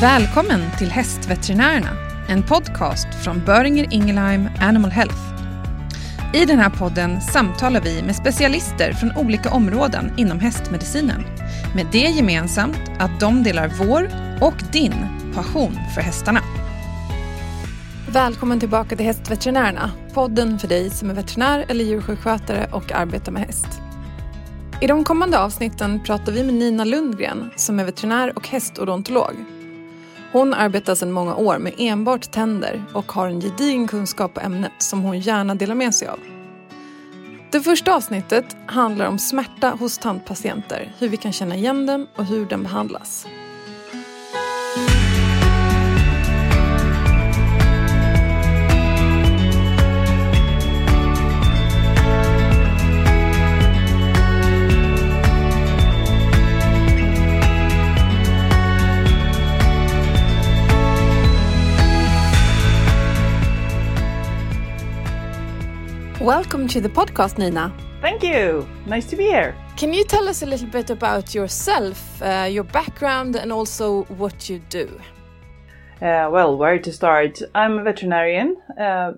Välkommen 0.00 0.60
till 0.78 0.90
Hästveterinärerna, 0.90 1.90
en 2.28 2.42
podcast 2.42 3.06
från 3.24 3.44
Böringer 3.44 3.86
Ingelheim 3.90 4.48
Animal 4.60 4.90
Health. 4.90 5.18
I 6.34 6.44
den 6.44 6.58
här 6.58 6.70
podden 6.70 7.20
samtalar 7.20 7.80
vi 7.80 8.02
med 8.02 8.16
specialister 8.16 8.92
från 8.92 9.16
olika 9.16 9.50
områden 9.50 10.12
inom 10.16 10.40
hästmedicinen. 10.40 11.22
Med 11.74 11.86
det 11.92 11.98
gemensamt 11.98 12.80
att 12.98 13.20
de 13.20 13.42
delar 13.42 13.72
vår 13.78 14.10
och 14.40 14.54
din 14.72 14.94
passion 15.34 15.78
för 15.94 16.00
hästarna. 16.00 16.40
Välkommen 18.08 18.60
tillbaka 18.60 18.96
till 18.96 19.06
Hästveterinärerna, 19.06 19.90
podden 20.14 20.58
för 20.58 20.68
dig 20.68 20.90
som 20.90 21.10
är 21.10 21.14
veterinär 21.14 21.64
eller 21.68 21.84
djursjukskötare 21.84 22.68
och 22.72 22.92
arbetar 22.92 23.32
med 23.32 23.42
häst. 23.42 23.68
I 24.80 24.86
de 24.86 25.04
kommande 25.04 25.38
avsnitten 25.38 26.04
pratar 26.04 26.32
vi 26.32 26.44
med 26.44 26.54
Nina 26.54 26.84
Lundgren 26.84 27.50
som 27.56 27.80
är 27.80 27.84
veterinär 27.84 28.32
och 28.36 28.48
hästodontolog. 28.48 29.55
Hon 30.36 30.54
arbetar 30.54 30.94
sedan 30.94 31.12
många 31.12 31.36
år 31.36 31.58
med 31.58 31.74
enbart 31.78 32.30
tänder 32.32 32.84
och 32.92 33.12
har 33.12 33.28
en 33.28 33.40
gedigen 33.40 33.88
kunskap 33.88 34.34
på 34.34 34.40
ämnet 34.40 34.72
som 34.78 35.02
hon 35.02 35.20
gärna 35.20 35.54
delar 35.54 35.74
med 35.74 35.94
sig 35.94 36.08
av. 36.08 36.18
Det 37.52 37.60
första 37.60 37.94
avsnittet 37.94 38.56
handlar 38.66 39.06
om 39.06 39.18
smärta 39.18 39.70
hos 39.70 39.98
tandpatienter, 39.98 40.92
hur 40.98 41.08
vi 41.08 41.16
kan 41.16 41.32
känna 41.32 41.56
igen 41.56 41.86
den 41.86 42.06
och 42.16 42.24
hur 42.24 42.46
den 42.46 42.62
behandlas. 42.62 43.26
Welcome 66.26 66.66
to 66.68 66.80
the 66.80 66.88
podcast, 66.88 67.38
Nina. 67.38 67.72
Thank 68.00 68.24
you. 68.24 68.68
Nice 68.84 69.06
to 69.10 69.16
be 69.16 69.26
here. 69.26 69.54
Can 69.76 69.92
you 69.92 70.02
tell 70.02 70.26
us 70.26 70.42
a 70.42 70.46
little 70.46 70.66
bit 70.66 70.90
about 70.90 71.32
yourself, 71.36 72.20
uh, 72.20 72.48
your 72.50 72.64
background, 72.64 73.36
and 73.36 73.52
also 73.52 74.02
what 74.18 74.48
you 74.48 74.58
do? 74.68 74.88
Uh, 76.02 76.28
well, 76.32 76.56
where 76.56 76.80
to 76.80 76.92
start? 76.92 77.40
I'm 77.54 77.78
a 77.78 77.84
veterinarian, 77.84 78.56
uh, 78.76 79.12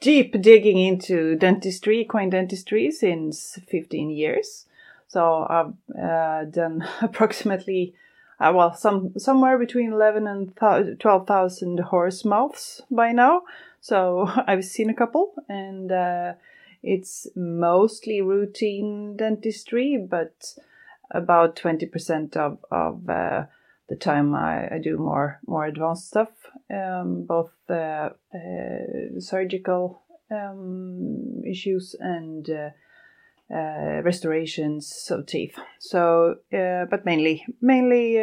deep 0.00 0.42
digging 0.42 0.78
into 0.78 1.36
dentistry, 1.36 2.00
equine 2.00 2.30
dentistry, 2.30 2.90
since 2.90 3.60
15 3.68 4.10
years. 4.10 4.66
So 5.06 5.46
I've 5.48 5.74
uh, 5.96 6.46
done 6.50 6.84
approximately, 7.02 7.94
uh, 8.40 8.50
well, 8.52 8.74
some 8.74 9.12
somewhere 9.16 9.58
between 9.58 9.92
11 9.92 10.26
and 10.26 10.56
12,000 10.56 11.78
horse 11.78 12.24
mouths 12.24 12.80
by 12.90 13.12
now. 13.12 13.42
So 13.82 14.26
I've 14.46 14.64
seen 14.64 14.88
a 14.88 14.94
couple, 14.94 15.34
and 15.48 15.92
uh, 15.92 16.32
it's 16.82 17.26
mostly 17.36 18.22
routine 18.22 19.16
dentistry, 19.16 19.98
but 19.98 20.54
about 21.10 21.56
20% 21.56 22.36
of, 22.36 22.58
of 22.70 23.10
uh, 23.10 23.44
the 23.88 23.96
time 23.96 24.34
I, 24.34 24.76
I, 24.76 24.78
do 24.82 24.96
more 24.96 25.40
more 25.46 25.66
advanced 25.66 26.08
stuff, 26.08 26.30
um, 26.72 27.26
both 27.28 27.52
uh, 27.68 28.10
uh 28.34 29.18
surgical 29.18 30.02
um, 30.30 31.42
issues 31.44 31.94
and 32.00 32.48
uh, 32.48 32.70
uh, 33.54 34.00
restorations 34.02 35.08
of 35.10 35.26
teeth. 35.26 35.58
So, 35.78 36.36
but 36.50 37.04
mainly 37.04 37.44
mainly 37.60 38.16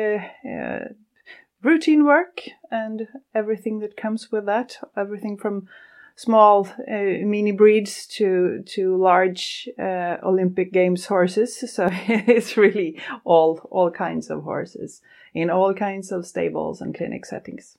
routine 1.61 2.05
work 2.05 2.41
and 2.71 3.07
everything 3.33 3.79
that 3.79 3.97
comes 3.97 4.31
with 4.31 4.45
that. 4.45 4.77
Everything 4.95 5.37
from 5.37 5.67
small 6.15 6.67
uh, 6.87 7.25
mini 7.25 7.51
breeds 7.51 8.05
to 8.05 8.61
to 8.65 8.95
large 8.97 9.69
uh, 9.79 10.17
Olympic 10.23 10.71
Games 10.73 11.05
horses. 11.05 11.63
So 11.75 11.89
it's 11.91 12.57
really 12.57 12.99
all 13.23 13.59
all 13.71 13.91
kinds 13.91 14.29
of 14.29 14.43
horses 14.43 15.01
in 15.33 15.49
all 15.49 15.73
kinds 15.73 16.11
of 16.11 16.25
stables 16.25 16.81
and 16.81 16.95
clinic 16.95 17.25
settings. 17.25 17.77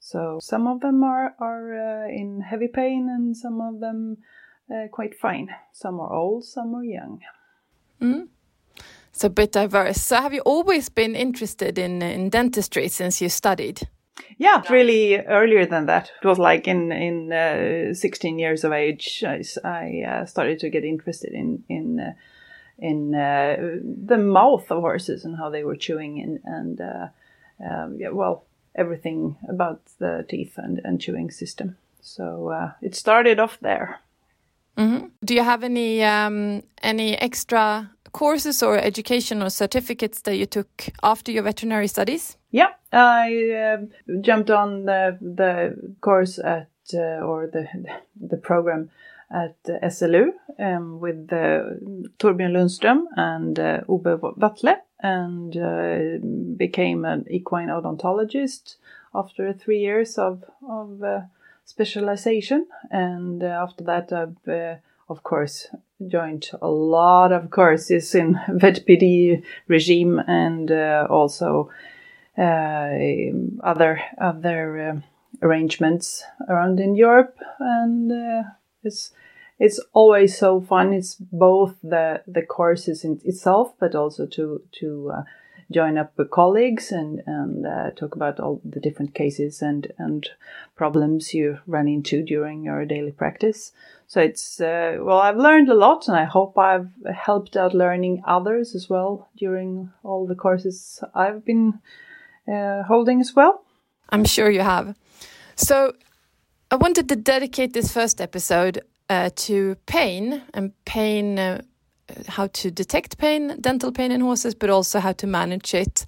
So 0.00 0.38
some 0.42 0.66
of 0.66 0.80
them 0.80 1.04
are 1.04 1.34
are 1.38 2.04
uh, 2.04 2.08
in 2.08 2.40
heavy 2.40 2.68
pain, 2.68 3.08
and 3.08 3.36
some 3.36 3.60
of 3.60 3.80
them 3.80 4.18
uh, 4.70 4.88
quite 4.90 5.14
fine. 5.14 5.48
Some 5.72 6.00
are 6.00 6.12
old, 6.12 6.44
some 6.44 6.74
are 6.74 6.84
young. 6.84 7.20
Mm 8.00 8.28
so 9.12 9.26
a 9.26 9.30
bit 9.30 9.52
diverse. 9.52 10.00
So 10.00 10.16
have 10.16 10.34
you 10.34 10.42
always 10.44 10.88
been 10.88 11.14
interested 11.14 11.78
in 11.78 12.02
in 12.02 12.30
dentistry 12.30 12.88
since 12.88 13.24
you 13.24 13.28
studied? 13.28 13.88
Yeah, 14.38 14.62
really 14.70 15.18
earlier 15.18 15.66
than 15.66 15.86
that. 15.86 16.10
It 16.22 16.26
was 16.26 16.38
like 16.38 16.66
in 16.66 16.92
in 16.92 17.32
uh, 17.32 17.94
16 17.94 18.38
years 18.38 18.64
of 18.64 18.72
age, 18.72 19.22
I, 19.26 19.42
I 19.64 20.02
uh, 20.02 20.26
started 20.26 20.58
to 20.60 20.70
get 20.70 20.84
interested 20.84 21.32
in 21.32 21.64
in 21.68 22.00
uh, 22.00 22.12
in 22.78 23.14
uh, 23.14 23.78
the 24.06 24.18
mouth 24.18 24.70
of 24.70 24.80
horses 24.80 25.24
and 25.24 25.36
how 25.36 25.50
they 25.50 25.64
were 25.64 25.76
chewing 25.76 26.20
and 26.20 26.40
and 26.44 26.80
uh, 26.80 27.08
um, 27.64 27.96
yeah, 27.98 28.10
well, 28.10 28.44
everything 28.74 29.36
about 29.48 29.80
the 29.98 30.24
teeth 30.28 30.54
and, 30.56 30.80
and 30.84 31.00
chewing 31.00 31.30
system. 31.30 31.76
So 32.00 32.48
uh, 32.48 32.72
it 32.80 32.94
started 32.94 33.38
off 33.38 33.58
there. 33.60 34.00
Mm 34.76 34.90
-hmm. 34.90 35.10
Do 35.20 35.34
you 35.34 35.44
have 35.44 35.66
any 35.66 36.02
um, 36.02 36.62
any 36.82 37.16
extra 37.18 37.90
courses 38.12 38.62
or 38.62 38.78
educational 38.78 39.50
certificates 39.50 40.22
that 40.22 40.36
you 40.36 40.46
took 40.46 40.68
after 41.02 41.32
your 41.32 41.42
veterinary 41.42 41.88
studies? 41.88 42.36
Yeah, 42.50 42.70
I 42.92 43.50
uh, 43.52 44.16
jumped 44.20 44.50
on 44.50 44.84
the, 44.84 45.18
the 45.20 45.94
course 46.00 46.38
at 46.38 46.68
uh, 46.94 47.24
or 47.24 47.46
the 47.46 47.66
the 48.20 48.36
program 48.36 48.90
at 49.30 49.62
SLU 49.64 50.32
um, 50.58 51.00
with 51.00 51.32
uh, 51.32 51.64
Torbjörn 52.18 52.52
Lundström 52.52 53.04
and 53.16 53.58
uh, 53.58 53.80
Owe 53.88 54.34
Wattle 54.36 54.76
and 55.00 55.56
uh, 55.56 56.18
became 56.56 57.04
an 57.04 57.24
equine 57.30 57.68
odontologist 57.68 58.76
after 59.14 59.52
three 59.52 59.80
years 59.80 60.18
of, 60.18 60.44
of 60.68 61.02
uh, 61.02 61.20
specialization. 61.64 62.66
And 62.90 63.42
uh, 63.42 63.46
after 63.46 63.84
that, 63.84 64.12
I've, 64.12 64.48
uh, 64.48 64.76
of 65.08 65.22
course, 65.22 65.68
joined 66.08 66.50
a 66.60 66.68
lot 66.68 67.32
of 67.32 67.50
courses 67.50 68.14
in 68.14 68.34
VetPD 68.48 69.42
regime 69.68 70.18
and 70.18 70.70
uh, 70.70 71.06
also 71.10 71.70
uh, 72.38 72.90
other 73.62 74.00
other 74.20 74.90
uh, 74.90 75.00
arrangements 75.42 76.24
around 76.48 76.80
in 76.80 76.94
Europe, 76.94 77.36
and 77.58 78.10
uh, 78.10 78.42
it's 78.82 79.12
it's 79.58 79.80
always 79.92 80.36
so 80.36 80.60
fun. 80.60 80.92
It's 80.92 81.14
both 81.14 81.76
the 81.82 82.22
the 82.26 82.42
courses 82.42 83.04
in 83.04 83.20
itself, 83.24 83.74
but 83.78 83.94
also 83.94 84.26
to 84.26 84.62
to 84.80 85.12
uh, 85.14 85.22
join 85.70 85.98
up 85.98 86.12
with 86.16 86.30
colleagues 86.30 86.92
and 86.92 87.22
and 87.26 87.66
uh, 87.66 87.90
talk 87.90 88.14
about 88.14 88.40
all 88.40 88.60
the 88.64 88.80
different 88.80 89.14
cases 89.14 89.62
and 89.62 89.92
and 89.98 90.30
problems 90.76 91.34
you 91.34 91.58
run 91.66 91.88
into 91.88 92.22
during 92.22 92.64
your 92.64 92.84
daily 92.84 93.12
practice. 93.12 93.72
So 94.12 94.20
it's 94.20 94.60
uh, 94.60 94.98
well, 95.00 95.20
I've 95.20 95.38
learned 95.38 95.70
a 95.70 95.74
lot, 95.74 96.06
and 96.06 96.14
I 96.14 96.24
hope 96.24 96.58
I've 96.58 96.90
helped 97.14 97.56
out 97.56 97.72
learning 97.72 98.22
others 98.26 98.74
as 98.74 98.90
well 98.90 99.30
during 99.38 99.90
all 100.02 100.26
the 100.26 100.34
courses 100.34 101.02
I've 101.14 101.46
been 101.46 101.80
uh, 102.46 102.82
holding 102.82 103.22
as 103.22 103.34
well. 103.34 103.64
I'm 104.10 104.26
sure 104.26 104.50
you 104.50 104.60
have. 104.60 104.94
So 105.56 105.94
I 106.70 106.76
wanted 106.76 107.08
to 107.08 107.16
dedicate 107.16 107.72
this 107.72 107.90
first 107.90 108.20
episode 108.20 108.82
uh, 109.08 109.30
to 109.46 109.76
pain 109.86 110.42
and 110.52 110.72
pain 110.84 111.38
uh, 111.38 111.62
how 112.28 112.48
to 112.48 112.70
detect 112.70 113.16
pain, 113.16 113.56
dental 113.62 113.92
pain 113.92 114.12
in 114.12 114.20
horses, 114.20 114.54
but 114.54 114.68
also 114.68 115.00
how 115.00 115.12
to 115.12 115.26
manage 115.26 115.72
it. 115.72 116.04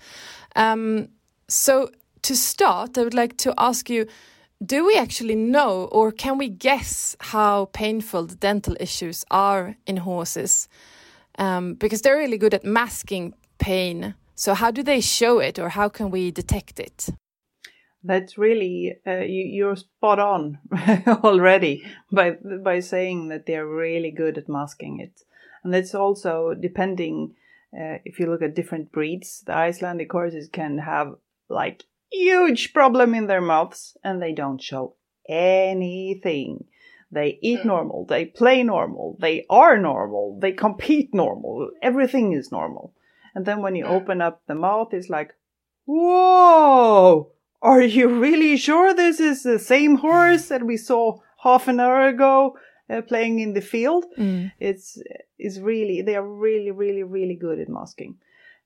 Um, 0.57 1.09
so, 1.49 1.89
to 2.21 2.37
start, 2.37 2.99
I 2.99 3.03
would 3.03 3.15
like 3.15 3.39
to 3.39 3.55
ask 3.57 3.89
you 3.89 4.07
do 4.65 4.87
we 4.87 4.97
actually 4.97 5.35
know 5.35 5.85
or 5.93 6.13
can 6.13 6.39
we 6.39 6.49
guess 6.49 7.17
how 7.21 7.67
painful 7.73 8.27
the 8.27 8.37
dental 8.37 8.77
issues 8.81 9.25
are 9.31 9.77
in 9.87 9.99
horses? 9.99 10.69
Um, 11.39 11.75
because 11.75 12.03
they're 12.03 12.17
really 12.17 12.39
good 12.39 12.55
at 12.55 12.65
masking 12.65 13.35
pain. 13.59 14.15
So, 14.35 14.55
how 14.55 14.71
do 14.71 14.83
they 14.83 15.01
show 15.01 15.41
it 15.41 15.59
or 15.59 15.71
how 15.71 15.89
can 15.89 16.11
we 16.11 16.31
detect 16.31 16.79
it? 16.81 17.09
That's 18.03 18.37
really 18.37 18.97
uh, 19.07 19.21
you, 19.21 19.69
are 19.69 19.77
spot 19.77 20.19
on 20.19 20.59
already 21.07 21.83
by 22.13 22.33
by 22.63 22.81
saying 22.81 23.29
that 23.29 23.47
they're 23.47 23.67
really 23.67 24.11
good 24.11 24.37
at 24.39 24.49
masking 24.49 25.01
it. 25.01 25.23
And 25.63 25.73
that's 25.73 25.95
also 25.95 26.55
depending 26.55 27.35
uh, 27.73 27.99
if 28.05 28.21
you 28.21 28.31
look 28.31 28.43
at 28.43 28.55
different 28.55 28.93
breeds. 28.93 29.43
The 29.47 29.55
Icelandic 29.55 30.13
horses 30.13 30.49
can 30.49 30.79
have 30.79 31.15
like 31.49 31.85
huge 32.17 32.73
problem 32.73 33.15
in 33.15 33.27
their 33.27 33.41
mouths 33.41 33.97
and 34.03 34.21
they 34.21 34.33
don't 34.33 34.63
show 34.63 34.95
anything. 35.29 36.65
They 37.11 37.39
eat 37.43 37.61
hmm. 37.61 37.69
normal, 37.69 38.07
they 38.07 38.25
play 38.25 38.63
normal, 38.63 39.17
they 39.21 39.47
are 39.49 39.79
normal, 39.79 40.39
they 40.41 40.53
compete 40.53 41.15
normal, 41.15 41.71
everything 41.81 42.33
is 42.33 42.51
normal. 42.51 42.93
And 43.35 43.47
then 43.47 43.63
when 43.63 43.77
you 43.77 43.87
hmm. 43.87 43.93
open 43.93 44.21
up 44.21 44.43
the 44.47 44.55
mouth, 44.55 44.93
it's 44.93 45.09
like, 45.09 45.35
Whoa! 45.87 47.31
Are 47.61 47.83
you 47.83 48.09
really 48.21 48.57
sure 48.57 48.95
this 48.95 49.21
is 49.21 49.43
the 49.43 49.59
same 49.59 49.97
horse 49.97 50.49
that 50.49 50.65
we 50.65 50.77
saw 50.77 51.19
half 51.43 51.69
an 51.69 51.81
hour 51.81 52.07
ago 52.07 52.57
uh, 52.91 53.03
playing 53.03 53.41
in 53.41 53.55
the 53.55 53.61
field? 53.61 54.05
Mm. 54.19 54.53
It's 54.61 54.99
is 55.39 55.61
really 55.61 56.03
they 56.03 56.17
are 56.17 56.27
really 56.27 56.71
really 56.71 57.03
really 57.03 57.37
good 57.37 57.59
at 57.59 57.69
masking. 57.69 58.17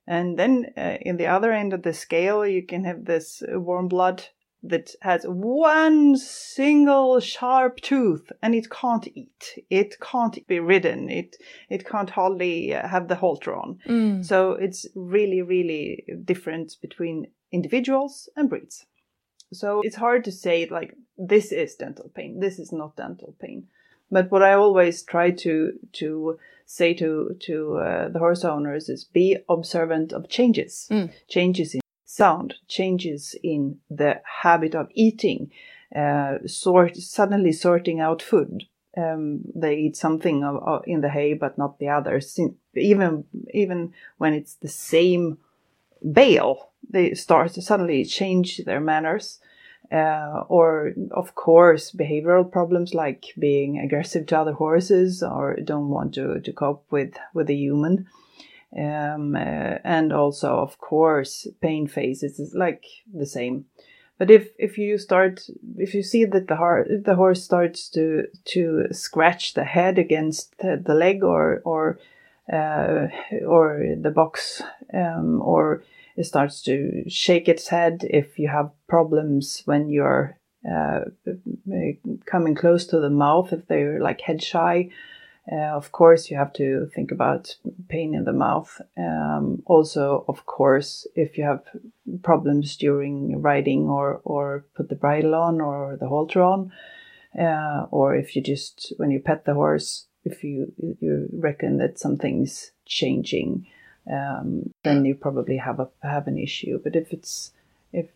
And 0.08 0.38
then 0.38 0.72
uh, 0.74 0.96
in 1.02 1.18
the 1.18 1.26
other 1.26 1.52
end 1.52 1.74
of 1.74 1.82
the 1.82 1.92
scale, 1.92 2.46
you 2.46 2.62
can 2.62 2.84
have 2.84 3.04
this 3.04 3.42
warm 3.46 3.88
blood 3.88 4.24
that 4.62 4.90
has 5.02 5.24
one 5.24 6.16
single 6.16 7.20
sharp 7.20 7.78
tooth 7.80 8.32
and 8.42 8.54
it 8.54 8.70
can't 8.70 9.06
eat. 9.14 9.58
It 9.68 10.00
can't 10.00 10.44
be 10.48 10.60
ridden. 10.60 11.10
It 11.10 11.36
it 11.68 11.86
can't 11.86 12.10
hardly 12.10 12.74
uh, 12.74 12.88
have 12.88 13.08
the 13.08 13.16
halter 13.16 13.54
on. 13.54 13.78
Mm. 13.86 14.24
So 14.24 14.52
it's 14.52 14.86
really 14.94 15.42
really 15.42 16.04
different 16.24 16.76
between 16.80 17.26
individuals 17.52 18.30
and 18.34 18.48
breeds. 18.48 18.86
So 19.52 19.82
it's 19.84 19.96
hard 19.96 20.24
to 20.24 20.32
say 20.32 20.66
like 20.70 20.94
this 21.18 21.52
is 21.52 21.76
dental 21.76 22.10
pain. 22.14 22.40
This 22.40 22.58
is 22.58 22.72
not 22.72 22.96
dental 22.96 23.36
pain. 23.38 23.68
But 24.10 24.30
what 24.30 24.42
I 24.42 24.54
always 24.54 25.02
try 25.02 25.32
to 25.32 25.72
to 25.92 26.38
say 26.70 26.92
to 26.94 27.34
to 27.40 27.54
uh, 27.78 28.08
the 28.12 28.18
horse 28.18 28.44
owners 28.44 28.88
is 28.90 29.04
be 29.04 29.36
observant 29.48 30.12
of 30.12 30.28
changes, 30.28 30.86
Mm. 30.90 31.10
changes 31.26 31.74
in 31.74 31.80
sound, 32.04 32.54
changes 32.68 33.34
in 33.42 33.78
the 33.90 34.20
habit 34.42 34.74
of 34.74 34.86
eating, 34.94 35.50
uh, 35.96 36.38
sort 36.46 36.96
suddenly 36.96 37.52
sorting 37.52 38.00
out 38.00 38.22
food. 38.22 38.64
Um, 38.96 39.40
they 39.54 39.76
eat 39.76 39.96
something 39.96 40.44
of, 40.44 40.56
of, 40.56 40.82
in 40.86 41.00
the 41.00 41.08
hay, 41.08 41.34
but 41.34 41.56
not 41.56 41.78
the 41.78 41.88
others. 41.88 42.30
Sin- 42.34 42.56
Even 42.74 43.24
even 43.54 43.92
when 44.18 44.34
it's 44.34 44.56
the 44.56 44.68
same 44.68 45.38
bale, 46.12 46.70
they 46.90 47.14
start 47.14 47.52
to 47.54 47.62
suddenly 47.62 48.04
change 48.04 48.58
their 48.64 48.80
manners. 48.80 49.40
Uh, 49.90 50.44
or 50.48 50.92
of 51.12 51.34
course 51.34 51.92
behavioral 51.92 52.50
problems 52.50 52.92
like 52.92 53.24
being 53.38 53.78
aggressive 53.78 54.26
to 54.26 54.38
other 54.38 54.52
horses 54.52 55.22
or 55.22 55.56
don't 55.64 55.88
want 55.88 56.12
to, 56.12 56.40
to 56.40 56.52
cope 56.52 56.84
with 56.90 57.14
with 57.32 57.48
a 57.48 57.54
human. 57.54 58.06
Um, 58.76 59.34
uh, 59.34 59.78
and 59.84 60.12
also 60.12 60.58
of 60.58 60.76
course 60.76 61.46
pain 61.62 61.86
phases 61.86 62.38
is 62.38 62.54
like 62.54 62.84
the 63.14 63.24
same. 63.24 63.64
But 64.18 64.30
if 64.30 64.48
if 64.58 64.76
you 64.76 64.98
start 64.98 65.48
if 65.76 65.94
you 65.94 66.02
see 66.02 66.26
that 66.26 66.48
the 66.48 66.56
heart 66.56 66.88
the 67.04 67.14
horse 67.14 67.42
starts 67.42 67.88
to 67.90 68.26
to 68.46 68.88
scratch 68.90 69.54
the 69.54 69.64
head 69.64 69.98
against 69.98 70.58
the, 70.58 70.82
the 70.84 70.94
leg 70.94 71.24
or 71.24 71.62
or 71.64 71.98
uh, 72.52 73.06
or 73.46 73.84
the 74.00 74.10
box 74.10 74.60
um, 74.92 75.40
or 75.40 75.82
it 76.18 76.26
starts 76.26 76.60
to 76.62 77.04
shake 77.08 77.48
its 77.48 77.68
head 77.68 78.04
if 78.10 78.40
you 78.40 78.48
have 78.48 78.72
problems 78.88 79.62
when 79.66 79.88
you're 79.88 80.36
uh, 80.68 81.02
coming 82.26 82.56
close 82.56 82.84
to 82.86 82.98
the 82.98 83.08
mouth 83.08 83.52
if 83.52 83.68
they're 83.68 84.00
like 84.00 84.20
head 84.20 84.42
shy. 84.42 84.90
Uh, 85.50 85.76
of 85.76 85.92
course 85.92 86.28
you 86.28 86.36
have 86.36 86.52
to 86.52 86.90
think 86.92 87.12
about 87.12 87.56
pain 87.88 88.14
in 88.16 88.24
the 88.24 88.32
mouth. 88.32 88.80
Um, 88.98 89.62
also 89.64 90.24
of 90.26 90.44
course 90.44 91.06
if 91.14 91.38
you 91.38 91.44
have 91.44 91.62
problems 92.24 92.76
during 92.76 93.40
riding 93.40 93.88
or 93.88 94.20
or 94.24 94.66
put 94.74 94.88
the 94.88 94.96
bridle 94.96 95.36
on 95.36 95.60
or 95.60 95.96
the 96.00 96.08
halter 96.08 96.42
on 96.42 96.72
uh, 97.38 97.86
or 97.92 98.16
if 98.16 98.34
you 98.34 98.42
just 98.42 98.92
when 98.96 99.12
you 99.12 99.20
pet 99.20 99.44
the 99.44 99.54
horse 99.54 100.08
if 100.24 100.42
you 100.42 100.72
you 101.00 101.28
reckon 101.32 101.78
that 101.78 101.98
something's 101.98 102.72
changing 102.86 103.66
um, 104.10 104.70
then 104.84 105.04
you 105.04 105.14
probably 105.14 105.56
have 105.56 105.80
a 105.80 105.88
have 106.02 106.26
an 106.26 106.38
issue. 106.38 106.80
But 106.82 106.96
if 106.96 107.12
it's 107.12 107.52
if 107.92 108.06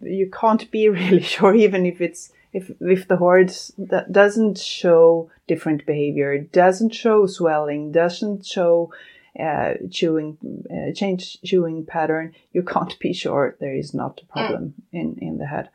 you 0.00 0.30
can't 0.30 0.70
be 0.70 0.88
really 1.00 1.22
sure, 1.22 1.54
even 1.54 1.86
if 1.86 2.00
it's 2.00 2.32
if 2.52 2.70
if 2.80 3.08
the 3.08 3.16
horse 3.16 3.72
that 3.78 4.12
doesn't 4.12 4.58
show 4.58 5.30
different 5.46 5.86
behavior, 5.86 6.38
doesn't 6.38 6.94
show 6.94 7.26
swelling, 7.26 7.92
doesn't 7.92 8.46
show 8.46 8.92
uh, 9.38 9.74
chewing 9.90 10.38
uh, 10.70 10.92
change 10.94 11.40
chewing 11.42 11.84
pattern, 11.84 12.34
you 12.52 12.62
can't 12.62 12.98
be 12.98 13.12
sure 13.12 13.56
there 13.60 13.74
is 13.74 13.94
not 13.94 14.20
a 14.22 14.32
problem 14.32 14.74
in 14.92 15.18
in 15.20 15.38
the 15.38 15.46
head. 15.46 15.68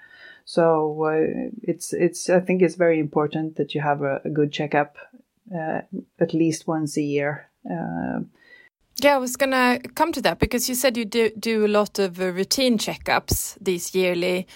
So 0.46 1.04
uh, 1.04 1.50
it's 1.62 1.94
it's 1.94 2.30
I 2.30 2.40
think 2.40 2.62
it's 2.62 2.76
very 2.76 3.00
important 3.00 3.56
that 3.56 3.74
you 3.76 3.82
have 3.82 4.02
a, 4.02 4.22
a 4.26 4.30
good 4.30 4.52
checkup 4.52 4.98
uh, 5.54 5.82
at 6.20 6.34
least 6.34 6.68
once 6.68 6.98
a 6.98 7.02
year. 7.02 7.50
Yeah, 9.02 9.16
I 9.16 9.18
was 9.18 9.36
gonna 9.36 9.80
come 9.96 10.12
to 10.14 10.22
that 10.22 10.40
because 10.40 10.70
you 10.70 10.76
said 10.76 10.98
you 10.98 11.06
do 11.06 11.32
do 11.40 11.66
a 11.66 11.68
lot 11.68 12.00
of 12.00 12.22
uh, 12.22 12.32
routine 12.32 12.78
checkups 12.78 13.58
these 13.60 13.96
yearly. 13.96 14.48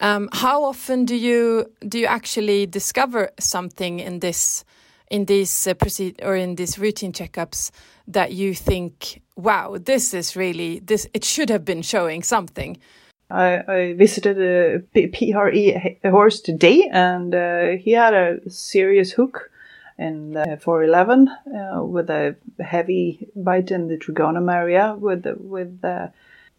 Um, 0.00 0.28
how 0.32 0.64
often 0.64 1.04
do 1.04 1.14
you 1.14 1.66
do 1.86 1.98
you 1.98 2.06
actually 2.06 2.66
discover 2.66 3.30
something 3.38 4.00
in 4.00 4.20
this 4.20 4.64
in 5.10 5.26
these 5.26 5.66
uh, 5.66 5.74
proceed 5.74 6.20
or 6.22 6.34
in 6.34 6.56
these 6.56 6.78
routine 6.78 7.12
checkups 7.12 7.70
that 8.08 8.32
you 8.32 8.54
think, 8.54 9.20
wow, 9.36 9.76
this 9.78 10.14
is 10.14 10.36
really 10.36 10.80
this 10.80 11.06
it 11.12 11.24
should 11.24 11.50
have 11.50 11.64
been 11.64 11.82
showing 11.82 12.22
something. 12.22 12.78
I, 13.30 13.62
I 13.68 13.94
visited 13.94 14.38
a 14.38 14.80
PRE 15.08 16.10
horse 16.10 16.40
today, 16.40 16.88
and 16.92 17.34
uh, 17.34 17.76
he 17.78 17.92
had 17.92 18.14
a 18.14 18.50
serious 18.50 19.12
hook 19.12 19.50
in 20.08 20.32
the 20.32 20.58
411 20.60 21.28
uh, 21.28 21.84
with 21.84 22.10
a 22.10 22.36
heavy 22.60 23.28
bite 23.36 23.70
in 23.70 23.88
the 23.88 23.96
trigonum 23.96 24.52
area. 24.52 24.96
With 24.98 25.22
the, 25.22 25.34
with 25.36 25.80
the, 25.80 26.12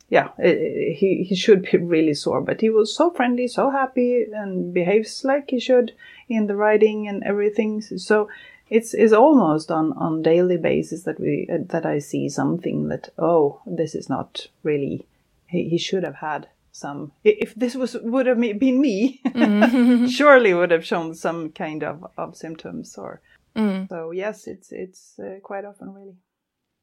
yeah, 0.09 0.29
i 0.39 0.93
he 0.99 1.25
he 1.29 1.35
should 1.35 1.63
be 1.63 1.77
really 1.77 2.13
sore, 2.13 2.41
but 2.41 2.61
he 2.61 2.69
was 2.69 2.95
so 2.95 3.11
friendly, 3.11 3.47
so 3.47 3.69
happy, 3.69 4.25
and 4.41 4.73
behaves 4.73 5.23
like 5.23 5.49
he 5.49 5.59
should 5.59 5.93
in 6.29 6.47
the 6.47 6.55
riding 6.55 7.07
and 7.07 7.23
everything. 7.23 7.81
So 7.81 8.29
it's 8.69 8.93
it's 8.93 9.13
almost 9.13 9.71
on 9.71 9.93
on 9.93 10.21
daily 10.21 10.57
basis 10.57 11.03
that 11.03 11.19
we 11.19 11.47
uh, 11.51 11.59
that 11.67 11.85
I 11.85 11.99
see 11.99 12.29
something 12.29 12.87
that 12.89 13.09
oh 13.17 13.61
this 13.65 13.93
is 13.95 14.09
not 14.09 14.47
really 14.63 15.05
he, 15.47 15.69
he 15.69 15.77
should 15.77 16.03
have 16.03 16.15
had 16.15 16.47
some 16.71 17.11
if 17.23 17.53
this 17.53 17.75
was 17.75 17.95
would 18.01 18.25
have 18.25 18.39
been 18.39 18.81
me 18.81 19.21
surely 20.09 20.53
would 20.53 20.71
have 20.71 20.85
shown 20.85 21.13
some 21.13 21.51
kind 21.51 21.83
of, 21.83 22.05
of 22.17 22.35
symptoms 22.35 22.97
or 22.97 23.21
Mm. 23.55 23.87
so 23.89 24.11
yes 24.11 24.47
it's 24.47 24.71
it's 24.71 25.19
uh, 25.19 25.39
quite 25.43 25.65
often 25.65 25.93
really 25.93 26.15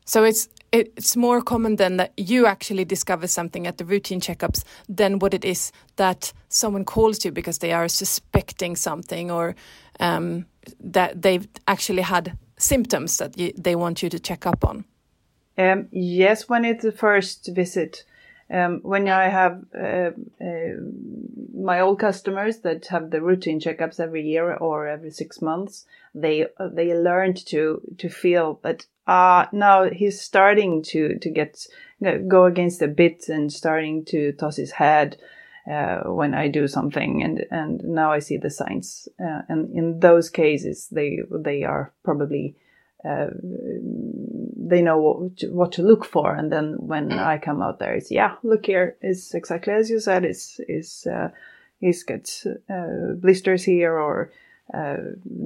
So 0.07 0.25
it's 0.25 0.49
it's 0.73 1.17
more 1.17 1.43
common 1.43 1.77
than 1.77 1.97
that 1.97 2.13
you 2.17 2.47
actually 2.47 2.85
discover 2.85 3.29
something 3.29 3.67
at 3.67 3.77
the 3.77 3.85
routine 3.85 4.21
checkups 4.21 4.65
than 4.97 5.19
what 5.21 5.35
it 5.35 5.45
is 5.45 5.73
that 5.97 6.33
someone 6.49 6.85
calls 6.85 7.25
you 7.25 7.33
because 7.33 7.59
they 7.59 7.73
are 7.73 7.89
suspecting 7.89 8.77
something 8.77 9.31
or 9.31 9.55
um, 10.01 10.47
that 10.93 11.23
they've 11.23 11.47
actually 11.67 12.03
had 12.03 12.33
symptoms 12.59 13.17
that 13.19 13.39
you, 13.39 13.53
they 13.65 13.77
want 13.77 14.03
you 14.03 14.11
to 14.11 14.19
check 14.19 14.47
up 14.47 14.65
on. 14.65 14.85
um, 15.59 15.89
yes 15.93 16.49
when 16.49 16.65
it's 16.65 16.83
the 16.83 16.93
first 16.93 17.51
visit 17.55 18.05
um, 18.51 18.81
when 18.83 19.09
I 19.09 19.29
have 19.29 19.65
uh, 19.75 20.11
uh, 20.41 20.75
my 21.55 21.81
old 21.81 22.01
customers 22.01 22.59
that 22.59 22.87
have 22.87 23.11
the 23.11 23.23
routine 23.23 23.61
checkups 23.61 24.01
every 24.01 24.23
year 24.23 24.55
or 24.55 24.89
every 24.89 25.11
six 25.11 25.41
months, 25.41 25.87
they 26.15 26.47
they 26.73 26.95
learned 26.95 27.45
to 27.47 27.81
to 27.99 28.09
feel 28.09 28.59
that 28.63 28.87
ah 29.07 29.49
now 29.53 29.89
he's 29.91 30.21
starting 30.21 30.83
to 30.83 31.19
to 31.19 31.31
get 31.31 31.67
go 32.29 32.45
against 32.45 32.81
the 32.81 32.89
bit 32.89 33.29
and 33.29 33.53
starting 33.53 34.05
to 34.07 34.33
toss 34.33 34.57
his 34.57 34.73
head 34.73 35.17
uh, 35.71 36.01
when 36.05 36.35
I 36.35 36.49
do 36.49 36.67
something, 36.67 37.23
and 37.23 37.47
and 37.51 37.85
now 37.85 38.11
I 38.11 38.19
see 38.19 38.37
the 38.37 38.51
signs, 38.51 39.09
uh, 39.21 39.43
and 39.49 39.71
in 39.77 40.01
those 40.01 40.29
cases 40.29 40.89
they 40.91 41.21
they 41.31 41.63
are 41.63 41.93
probably 42.03 42.57
uh, 43.05 43.29
they 44.57 44.83
know 44.83 44.99
what 44.99 45.37
to, 45.39 45.49
what 45.49 45.73
to 45.73 45.83
look 45.83 46.05
for, 46.05 46.35
and 46.35 46.53
then 46.53 46.75
when 46.79 47.13
I 47.13 47.39
come 47.39 47.63
out 47.63 47.79
there, 47.79 47.95
it's 47.95 48.11
yeah, 48.11 48.37
look 48.43 48.67
here, 48.67 48.97
it's 49.01 49.35
exactly 49.35 49.73
as 49.73 49.91
you 49.91 50.01
said, 50.01 50.25
it's 50.25 50.61
is 50.69 51.07
uh, 51.07 51.31
he's 51.81 52.03
got 52.03 52.45
uh, 52.69 53.15
blisters 53.15 53.65
here 53.65 53.97
or 53.97 54.31
uh, 54.73 54.97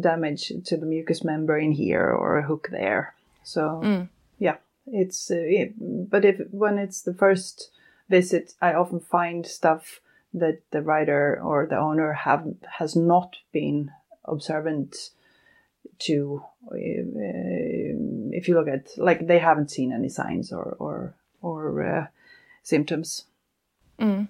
damage 0.00 0.52
to 0.64 0.76
the 0.76 0.86
mucous 0.86 1.24
membrane 1.24 1.72
here 1.72 2.10
or 2.10 2.38
a 2.38 2.46
hook 2.46 2.68
there. 2.70 3.14
So 3.44 3.80
Mm. 3.82 4.08
yeah, 4.38 4.56
it's 4.86 5.30
uh, 5.30 5.36
it, 5.36 5.74
but 6.10 6.24
if 6.24 6.40
when 6.50 6.78
it's 6.78 7.02
the 7.02 7.14
first 7.14 7.70
visit, 8.08 8.54
I 8.60 8.74
often 8.74 9.00
find 9.00 9.46
stuff 9.46 10.00
that 10.34 10.60
the 10.72 10.82
rider 10.82 11.40
or 11.42 11.66
the 11.66 11.78
owner 11.78 12.12
have 12.12 12.44
has 12.78 12.96
not 12.96 13.36
been 13.52 13.92
observant 14.24 15.10
to 15.98 16.42
uh, 16.72 16.76
if 18.32 18.48
you 18.48 18.54
look 18.54 18.68
at 18.68 18.88
like 18.96 19.26
they 19.26 19.38
haven't 19.38 19.70
seen 19.70 19.92
any 19.92 20.08
signs 20.08 20.52
or 20.52 20.76
or 20.78 21.14
or 21.40 21.82
uh, 21.82 22.06
symptoms 22.62 23.26
Mm. 23.98 24.28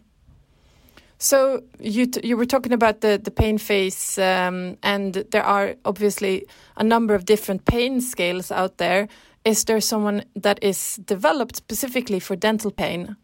So 1.18 1.62
you 1.78 2.06
you 2.22 2.36
were 2.36 2.46
talking 2.46 2.72
about 2.72 3.00
the 3.00 3.20
the 3.22 3.30
pain 3.30 3.58
phase, 3.58 4.18
um, 4.18 4.76
and 4.82 5.14
there 5.30 5.44
are 5.44 5.76
obviously 5.84 6.46
a 6.76 6.84
number 6.84 7.14
of 7.14 7.24
different 7.24 7.64
pain 7.64 8.00
scales 8.00 8.50
out 8.50 8.76
there. 8.78 9.08
Is 9.44 9.64
there 9.64 9.80
someone 9.80 10.24
that 10.42 10.58
is 10.62 10.96
developed 11.04 11.56
specifically 11.56 12.20
for 12.20 12.36
dental 12.36 12.70
pain? 12.70 13.16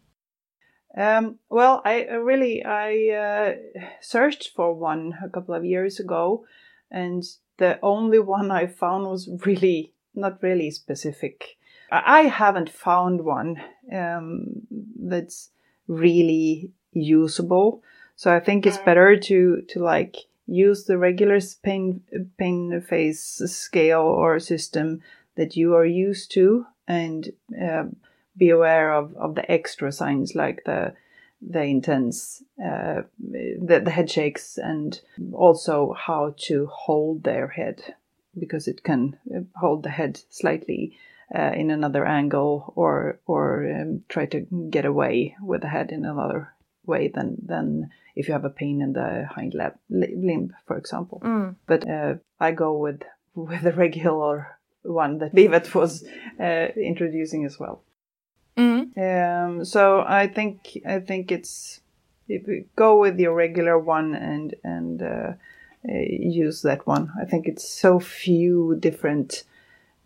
Um, 0.97 1.39
well, 1.49 1.81
I 1.85 2.03
really 2.03 2.63
I 2.65 3.09
uh, 3.09 3.55
searched 4.01 4.51
for 4.55 4.73
one 4.73 5.13
a 5.23 5.29
couple 5.29 5.55
of 5.55 5.65
years 5.65 5.99
ago, 5.99 6.45
and 6.89 7.23
the 7.61 7.77
only 7.83 8.17
one 8.17 8.49
I 8.49 8.65
found 8.65 9.05
was 9.05 9.29
really 9.45 9.93
not 10.15 10.41
really 10.41 10.71
specific. 10.71 11.57
I 11.91 12.23
haven't 12.23 12.71
found 12.71 13.21
one 13.23 13.61
um, 13.93 14.63
that's 14.99 15.51
really 15.87 16.71
usable. 16.91 17.83
So 18.15 18.33
I 18.33 18.39
think 18.39 18.65
it's 18.65 18.79
better 18.79 19.15
to 19.15 19.61
to 19.69 19.79
like 19.79 20.15
use 20.47 20.85
the 20.85 20.97
regular 20.97 21.39
pain 21.61 22.01
pain 22.37 22.81
phase 22.81 23.21
scale 23.45 24.07
or 24.21 24.39
system 24.39 25.01
that 25.35 25.55
you 25.55 25.75
are 25.75 25.85
used 25.85 26.31
to, 26.31 26.65
and 26.87 27.29
uh, 27.61 27.85
be 28.35 28.49
aware 28.49 28.93
of 28.93 29.15
of 29.15 29.35
the 29.35 29.51
extra 29.51 29.91
signs 29.91 30.33
like 30.33 30.63
the 30.65 30.93
the 31.41 31.63
intense 31.63 32.43
uh, 32.63 33.01
the, 33.19 33.81
the 33.83 33.91
head 33.91 34.09
shakes 34.09 34.57
and 34.57 35.01
also 35.33 35.93
how 35.93 36.33
to 36.37 36.67
hold 36.67 37.23
their 37.23 37.47
head 37.47 37.95
because 38.37 38.67
it 38.67 38.83
can 38.83 39.17
hold 39.55 39.83
the 39.83 39.89
head 39.89 40.21
slightly 40.29 40.97
uh, 41.33 41.51
in 41.55 41.71
another 41.71 42.05
angle 42.05 42.73
or 42.75 43.19
or 43.25 43.65
um, 43.71 44.03
try 44.09 44.25
to 44.25 44.41
get 44.69 44.85
away 44.85 45.35
with 45.41 45.61
the 45.61 45.69
head 45.69 45.91
in 45.91 46.05
another 46.05 46.53
way 46.85 47.07
than 47.07 47.37
than 47.43 47.89
if 48.15 48.27
you 48.27 48.33
have 48.33 48.45
a 48.45 48.49
pain 48.49 48.81
in 48.81 48.93
the 48.93 49.27
hind 49.31 49.53
lab, 49.53 49.75
limb, 49.89 50.53
for 50.65 50.77
example. 50.77 51.21
Mm. 51.23 51.55
But 51.65 51.89
uh, 51.89 52.15
I 52.39 52.51
go 52.51 52.77
with 52.77 53.01
with 53.33 53.61
the 53.61 53.73
regular 53.73 54.57
one 54.83 55.19
that 55.19 55.33
Vivet 55.33 55.73
was 55.73 56.03
uh, 56.39 56.67
introducing 56.75 57.45
as 57.45 57.59
well. 57.59 57.83
Mm. 58.57 58.97
Um, 58.97 59.65
so 59.65 60.03
I 60.07 60.27
think 60.27 60.77
I 60.85 60.99
think 60.99 61.31
it's 61.31 61.81
if 62.27 62.47
you 62.47 62.65
go 62.75 62.99
with 62.99 63.19
your 63.19 63.33
regular 63.33 63.77
one 63.79 64.13
and 64.15 64.55
and 64.63 65.01
uh, 65.01 65.33
uh, 65.87 65.97
use 66.09 66.61
that 66.61 66.85
one. 66.85 67.11
I 67.21 67.25
think 67.25 67.47
it's 67.47 67.67
so 67.67 67.99
few 67.99 68.75
different 68.79 69.43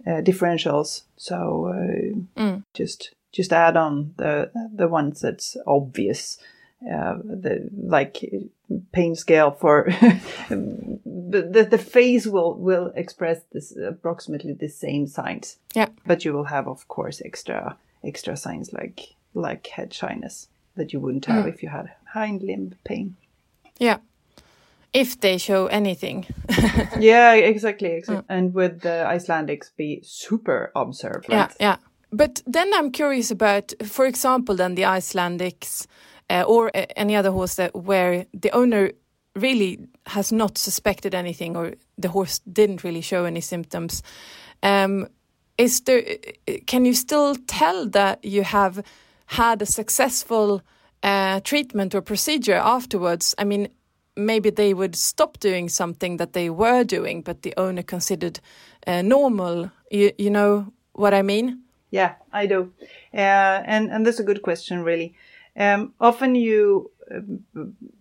uh, 0.07 0.21
differentials. 0.21 1.03
So 1.17 1.67
uh, 1.67 2.39
Mm. 2.39 2.63
just 2.73 3.13
just 3.31 3.51
add 3.51 3.75
on 3.77 4.13
the 4.17 4.51
the 4.75 4.87
ones 4.87 5.21
that's 5.21 5.57
obvious. 5.65 6.37
Uh, 6.81 7.17
the 7.23 7.67
like 7.87 8.23
pain 8.91 9.15
scale 9.15 9.51
for 9.51 9.87
the, 10.49 11.49
the 11.51 11.67
the 11.71 11.77
face 11.77 12.27
will 12.27 12.53
will 12.53 12.91
express 12.95 13.41
this 13.51 13.75
approximately 13.75 14.53
the 14.53 14.67
same 14.69 15.07
signs. 15.07 15.57
Yeah. 15.73 15.89
But 16.05 16.25
you 16.25 16.33
will 16.33 16.43
have 16.45 16.67
of 16.67 16.87
course 16.87 17.21
extra 17.25 17.77
extra 18.05 18.37
signs 18.37 18.73
like 18.73 19.15
like 19.33 19.67
head 19.67 19.93
shyness 19.93 20.47
that 20.75 20.93
you 20.93 20.99
wouldn't 20.99 21.25
have 21.25 21.47
if 21.47 21.63
you 21.63 21.69
had 21.69 21.91
hind 22.05 22.41
limb 22.41 22.75
pain. 22.83 23.15
Yeah. 23.79 23.97
If 24.93 25.19
they 25.19 25.37
show 25.37 25.67
anything. 25.67 26.25
yeah, 26.99 27.33
exactly. 27.33 27.91
exactly. 27.91 28.25
And 28.29 28.53
with 28.53 28.81
the 28.81 29.05
Icelandics, 29.07 29.71
be 29.75 30.01
super 30.03 30.71
observant. 30.75 31.29
Yeah, 31.29 31.51
yeah. 31.59 31.77
But 32.11 32.41
then 32.47 32.71
I'm 32.73 32.91
curious 32.91 33.29
about, 33.29 33.73
for 33.83 34.05
example, 34.05 34.55
then 34.55 34.75
the 34.75 34.83
Icelandics 34.83 35.85
uh, 36.29 36.43
or 36.47 36.71
uh, 36.75 36.85
any 36.95 37.15
other 37.15 37.31
horse 37.31 37.55
that 37.55 37.75
where 37.75 38.25
the 38.33 38.51
owner 38.51 38.91
really 39.35 39.79
has 40.07 40.31
not 40.31 40.57
suspected 40.57 41.13
anything 41.13 41.57
or 41.57 41.73
the 41.97 42.09
horse 42.09 42.39
didn't 42.39 42.83
really 42.85 43.01
show 43.01 43.25
any 43.25 43.41
symptoms. 43.41 44.01
Um, 44.63 45.07
is 45.57 45.81
there? 45.81 46.03
Can 46.65 46.85
you 46.85 46.93
still 46.93 47.35
tell 47.47 47.87
that 47.89 48.23
you 48.23 48.43
have 48.43 48.83
had 49.27 49.61
a 49.61 49.65
successful 49.65 50.61
uh, 51.03 51.39
treatment 51.41 51.95
or 51.95 52.01
procedure 52.01 52.55
afterwards? 52.55 53.35
I 53.37 53.43
mean, 53.43 53.69
maybe 54.15 54.49
they 54.49 54.73
would 54.73 54.95
stop 54.95 55.39
doing 55.39 55.69
something 55.69 56.17
that 56.17 56.33
they 56.33 56.49
were 56.49 56.83
doing, 56.83 57.21
but 57.21 57.41
the 57.41 57.53
owner 57.57 57.83
considered 57.83 58.39
uh, 58.87 59.01
normal. 59.01 59.71
You, 59.91 60.11
you 60.17 60.29
know 60.29 60.73
what 60.93 61.13
I 61.13 61.21
mean? 61.21 61.61
Yeah, 61.91 62.15
I 62.33 62.47
do. 62.47 62.73
Uh, 63.13 63.63
and, 63.65 63.91
and 63.91 64.05
that's 64.05 64.19
a 64.19 64.23
good 64.23 64.41
question, 64.41 64.83
really. 64.83 65.15
Um, 65.57 65.93
often 65.99 66.35
you 66.35 66.91
uh, 67.09 67.21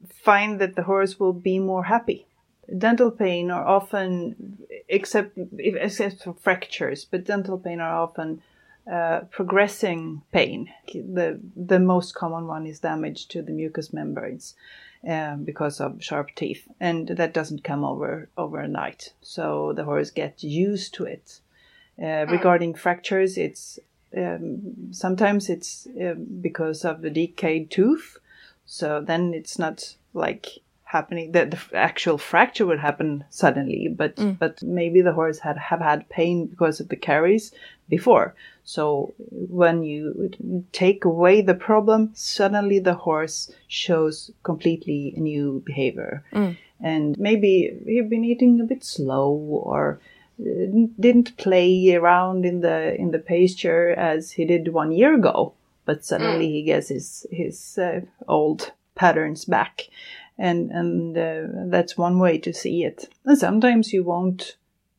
find 0.08 0.60
that 0.60 0.74
the 0.74 0.82
horse 0.82 1.20
will 1.20 1.32
be 1.32 1.58
more 1.58 1.84
happy. 1.84 2.26
Dental 2.78 3.10
pain 3.10 3.50
are 3.50 3.66
often, 3.66 4.58
except, 4.88 5.38
except 5.58 6.22
for 6.22 6.34
fractures, 6.34 7.04
but 7.04 7.24
dental 7.24 7.58
pain 7.58 7.80
are 7.80 8.02
often 8.02 8.42
uh, 8.90 9.20
progressing 9.30 10.22
pain. 10.32 10.70
The, 10.92 11.40
the 11.56 11.78
most 11.78 12.14
common 12.14 12.46
one 12.46 12.66
is 12.66 12.80
damage 12.80 13.28
to 13.28 13.42
the 13.42 13.52
mucous 13.52 13.92
membranes. 13.92 14.54
Um, 15.06 15.44
because 15.44 15.82
of 15.82 16.02
sharp 16.02 16.34
teeth, 16.34 16.66
and 16.80 17.08
that 17.08 17.34
doesn't 17.34 17.62
come 17.62 17.84
over 17.84 18.30
overnight. 18.38 19.12
So 19.20 19.74
the 19.74 19.84
horse 19.84 20.10
gets 20.10 20.42
used 20.42 20.94
to 20.94 21.04
it. 21.04 21.40
Uh, 22.02 22.24
regarding 22.26 22.72
fractures, 22.72 23.36
it's 23.36 23.78
um, 24.16 24.92
sometimes 24.92 25.50
it's 25.50 25.86
um, 26.00 26.24
because 26.40 26.86
of 26.86 27.02
the 27.02 27.10
decayed 27.10 27.70
tooth. 27.70 28.16
So 28.64 29.02
then 29.02 29.34
it's 29.34 29.58
not 29.58 29.94
like 30.14 30.46
happening 30.96 31.32
that 31.32 31.50
the 31.52 31.58
actual 31.90 32.18
fracture 32.30 32.66
would 32.68 32.82
happen 32.88 33.24
suddenly, 33.42 33.82
but 34.00 34.12
Mm. 34.16 34.34
but 34.42 34.54
maybe 34.80 35.00
the 35.02 35.16
horse 35.20 35.38
had 35.46 35.58
have 35.70 35.82
had 35.90 36.08
pain 36.18 36.36
because 36.52 36.76
of 36.82 36.88
the 36.88 37.02
caries 37.10 37.44
before. 37.96 38.26
So 38.74 38.84
when 39.60 39.76
you 39.90 40.02
take 40.72 41.00
away 41.12 41.42
the 41.42 41.58
problem, 41.68 42.00
suddenly 42.14 42.78
the 42.80 42.98
horse 43.08 43.52
shows 43.68 44.30
completely 44.42 45.00
new 45.30 45.62
behavior. 45.70 46.12
Mm. 46.32 46.52
And 46.92 47.18
maybe 47.28 47.50
he'd 47.86 48.10
been 48.10 48.24
eating 48.32 48.60
a 48.60 48.68
bit 48.72 48.82
slow 48.84 49.28
or 49.72 49.82
uh, 50.40 50.66
didn't 51.04 51.36
play 51.36 51.94
around 52.00 52.44
in 52.50 52.60
the 52.66 52.78
in 53.02 53.10
the 53.14 53.24
pasture 53.32 53.86
as 54.12 54.32
he 54.36 54.44
did 54.44 54.74
one 54.74 54.92
year 55.00 55.12
ago, 55.14 55.52
but 55.86 56.04
suddenly 56.04 56.48
he 56.56 56.62
gets 56.72 56.88
his 56.88 57.26
his 57.30 57.78
uh, 57.78 58.00
old 58.26 58.60
patterns 58.94 59.44
back, 59.56 59.74
and 60.38 60.70
and 60.70 61.16
uh, 61.16 61.42
that's 61.66 61.96
one 61.96 62.18
way 62.18 62.38
to 62.38 62.52
see 62.52 62.84
it. 62.84 63.08
And 63.24 63.38
sometimes 63.38 63.92
you 63.92 64.02
won't 64.02 64.56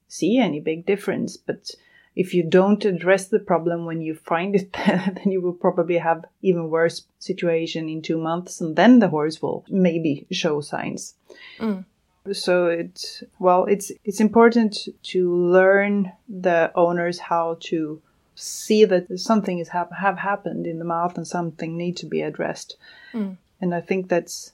see 0.07 0.37
any 0.37 0.59
big 0.59 0.85
difference, 0.85 1.37
but 1.37 1.71
if 2.15 2.33
you 2.33 2.43
don't 2.43 2.85
address 2.85 3.27
the 3.27 3.39
problem 3.39 3.85
when 3.85 4.01
you 4.01 4.15
find 4.15 4.55
it, 4.55 4.71
then 4.87 5.21
you 5.25 5.41
will 5.41 5.53
probably 5.53 5.97
have 5.97 6.25
even 6.41 6.69
worse 6.69 7.05
situation 7.19 7.89
in 7.89 8.01
two 8.01 8.17
months, 8.17 8.61
and 8.61 8.75
then 8.75 8.99
the 8.99 9.09
horse 9.09 9.41
will 9.41 9.65
maybe 9.69 10.25
show 10.31 10.61
signs. 10.61 11.15
Mm. 11.59 11.85
So 12.31 12.67
it's 12.67 13.23
well, 13.37 13.65
it's 13.65 13.91
it's 14.03 14.19
important 14.19 14.87
to 15.03 15.35
learn 15.35 16.11
the 16.27 16.71
owners 16.75 17.19
how 17.19 17.57
to 17.61 18.01
see 18.35 18.83
that 18.85 19.19
something 19.19 19.59
is 19.59 19.69
hap- 19.69 19.93
have 19.93 20.17
happened 20.17 20.65
in 20.67 20.79
the 20.79 20.85
mouth 20.85 21.17
and 21.17 21.27
something 21.27 21.77
need 21.77 21.97
to 21.97 22.05
be 22.05 22.21
addressed. 22.21 22.77
Mm. 23.13 23.37
And 23.61 23.75
I 23.75 23.81
think 23.81 24.09
that's 24.09 24.51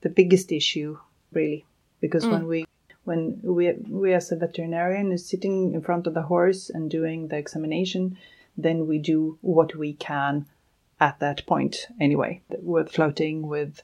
the 0.00 0.08
biggest 0.08 0.52
issue, 0.52 0.98
really, 1.32 1.64
because 2.00 2.26
when 2.26 2.46
we 2.46 2.66
when 3.04 3.40
we 3.42 3.72
we 3.88 4.12
as 4.12 4.30
a 4.30 4.36
veterinarian 4.36 5.12
is 5.12 5.26
sitting 5.26 5.74
in 5.74 5.80
front 5.80 6.06
of 6.06 6.14
the 6.14 6.22
horse 6.22 6.70
and 6.70 6.90
doing 6.90 7.28
the 7.28 7.36
examination, 7.36 8.18
then 8.56 8.86
we 8.86 8.98
do 8.98 9.38
what 9.40 9.74
we 9.74 9.94
can 9.94 10.46
at 11.00 11.18
that 11.20 11.46
point 11.46 11.86
anyway, 12.00 12.42
with 12.60 12.90
floating, 12.90 13.46
with 13.46 13.82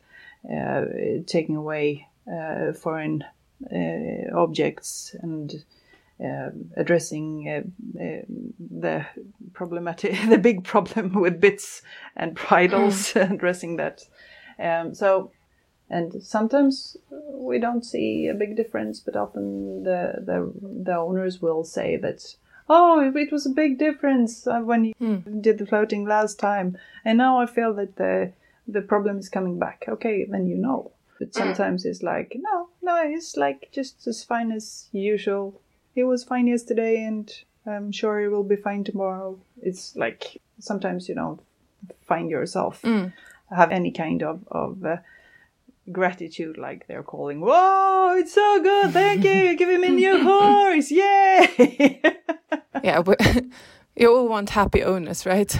uh, 0.52 0.84
taking 1.26 1.56
away 1.56 2.08
uh, 2.30 2.72
foreign 2.72 3.24
uh, 3.72 4.36
objects 4.36 5.14
and 5.22 5.64
uh, 6.22 6.50
addressing 6.76 7.48
uh, 7.48 8.00
uh, 8.00 8.22
the 8.58 9.06
problematic, 9.52 10.16
the 10.28 10.38
big 10.38 10.64
problem 10.64 11.12
with 11.14 11.40
bits 11.40 11.82
and 12.16 12.34
bridles, 12.34 13.14
addressing 13.16 13.76
that. 13.76 14.02
Um, 14.58 14.94
so, 14.94 15.32
and 15.90 16.22
sometimes 16.22 16.96
we 17.10 17.58
don't 17.58 17.84
see 17.84 18.26
a 18.28 18.34
big 18.34 18.56
difference, 18.56 19.00
but 19.00 19.16
often 19.16 19.82
the 19.84 20.14
the, 20.24 20.52
the 20.84 20.96
owners 20.96 21.40
will 21.42 21.64
say 21.64 21.96
that. 21.96 22.36
Oh, 22.66 23.12
it 23.14 23.30
was 23.30 23.44
a 23.44 23.50
big 23.50 23.78
difference 23.78 24.46
uh, 24.46 24.60
when 24.60 24.84
you 24.86 24.94
Hmm. 24.98 25.40
did 25.42 25.58
the 25.58 25.66
floating 25.66 26.06
last 26.06 26.38
time, 26.38 26.78
and 27.04 27.18
now 27.18 27.38
I 27.38 27.46
feel 27.46 27.74
that 27.74 27.96
the 27.96 28.32
the 28.66 28.80
problem 28.80 29.18
is 29.18 29.28
coming 29.28 29.58
back. 29.58 29.84
Okay, 29.88 30.24
then 30.24 30.46
you 30.46 30.56
know. 30.56 30.92
But 31.18 31.34
sometimes 31.34 31.84
it's 31.84 32.02
like, 32.02 32.34
no, 32.34 32.68
no, 32.82 33.02
it's 33.04 33.36
like 33.36 33.70
just 33.72 34.06
as 34.06 34.24
fine 34.24 34.50
as 34.50 34.88
usual. 34.92 35.60
It 35.94 36.04
was 36.04 36.24
fine 36.24 36.46
yesterday, 36.48 37.04
and 37.04 37.30
I'm 37.66 37.92
sure 37.92 38.18
it 38.20 38.28
will 38.30 38.42
be 38.44 38.56
fine 38.56 38.82
tomorrow. 38.82 39.38
It's 39.62 39.94
like 39.94 40.40
sometimes 40.58 41.08
you 41.08 41.14
don't 41.14 41.40
find 42.08 42.30
yourself 42.30 42.82
Mm. 42.82 43.12
have 43.50 43.70
any 43.70 43.90
kind 43.92 44.22
of 44.22 44.40
of 44.50 44.84
uh, 44.84 44.96
gratitude, 45.92 46.56
like 46.58 46.86
they're 46.86 47.02
calling, 47.02 47.40
"Whoa, 47.40 48.16
it's 48.18 48.32
so 48.32 48.60
good! 48.62 48.92
Thank 48.92 49.24
you, 49.24 49.32
you're 49.32 49.54
giving 49.54 49.80
me 49.80 49.88
a 49.88 49.90
new 49.90 50.22
horse! 50.30 50.90
Yay!" 50.90 52.00
Yeah, 52.82 53.00
we, 53.06 53.14
you 53.96 54.14
all 54.14 54.28
want 54.28 54.50
happy 54.50 54.82
owners, 54.82 55.26
right? 55.26 55.54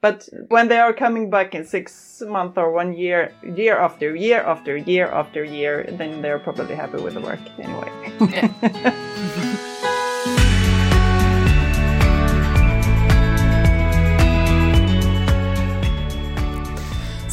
But 0.00 0.28
when 0.48 0.66
they 0.66 0.78
are 0.78 0.92
coming 0.92 1.30
back 1.30 1.54
in 1.54 1.64
six 1.64 2.20
months 2.26 2.58
or 2.58 2.72
one 2.72 2.92
year, 2.92 3.32
year 3.54 3.78
after 3.78 4.16
year 4.16 4.42
after 4.42 4.76
year 4.76 5.06
after 5.06 5.44
year, 5.44 5.86
then 5.92 6.22
they're 6.22 6.40
probably 6.40 6.74
happy 6.74 7.00
with 7.00 7.14
the 7.14 7.20
work 7.20 7.38
anyway. 7.56 9.60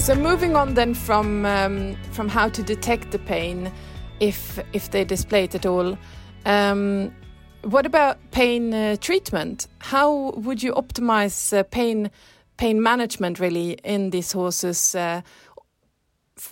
So 0.09 0.15
moving 0.15 0.55
on 0.55 0.73
then 0.73 0.95
from 0.95 1.45
um, 1.45 1.95
from 2.13 2.29
how 2.29 2.49
to 2.49 2.63
detect 2.63 3.11
the 3.11 3.19
pain, 3.19 3.71
if 4.19 4.59
if 4.73 4.89
they 4.89 5.05
display 5.05 5.43
it 5.43 5.53
at 5.53 5.67
all, 5.67 5.99
um, 6.45 7.13
what 7.61 7.85
about 7.85 8.17
pain 8.31 8.73
uh, 8.73 8.95
treatment? 8.95 9.67
How 9.77 10.31
would 10.31 10.63
you 10.63 10.73
optimize 10.73 11.55
uh, 11.55 11.61
pain 11.61 12.09
pain 12.57 12.81
management 12.81 13.39
really 13.39 13.73
in 13.83 14.09
these 14.09 14.31
horses? 14.31 14.95
Uh, 14.95 15.21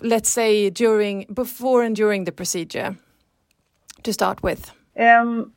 let's 0.03 0.29
say 0.29 0.69
during, 0.69 1.25
before, 1.33 1.81
and 1.81 1.95
during 1.95 2.25
the 2.25 2.31
procedure. 2.31 2.95
To 4.03 4.13
start 4.13 4.43
with. 4.43 4.71
Um, 4.99 5.51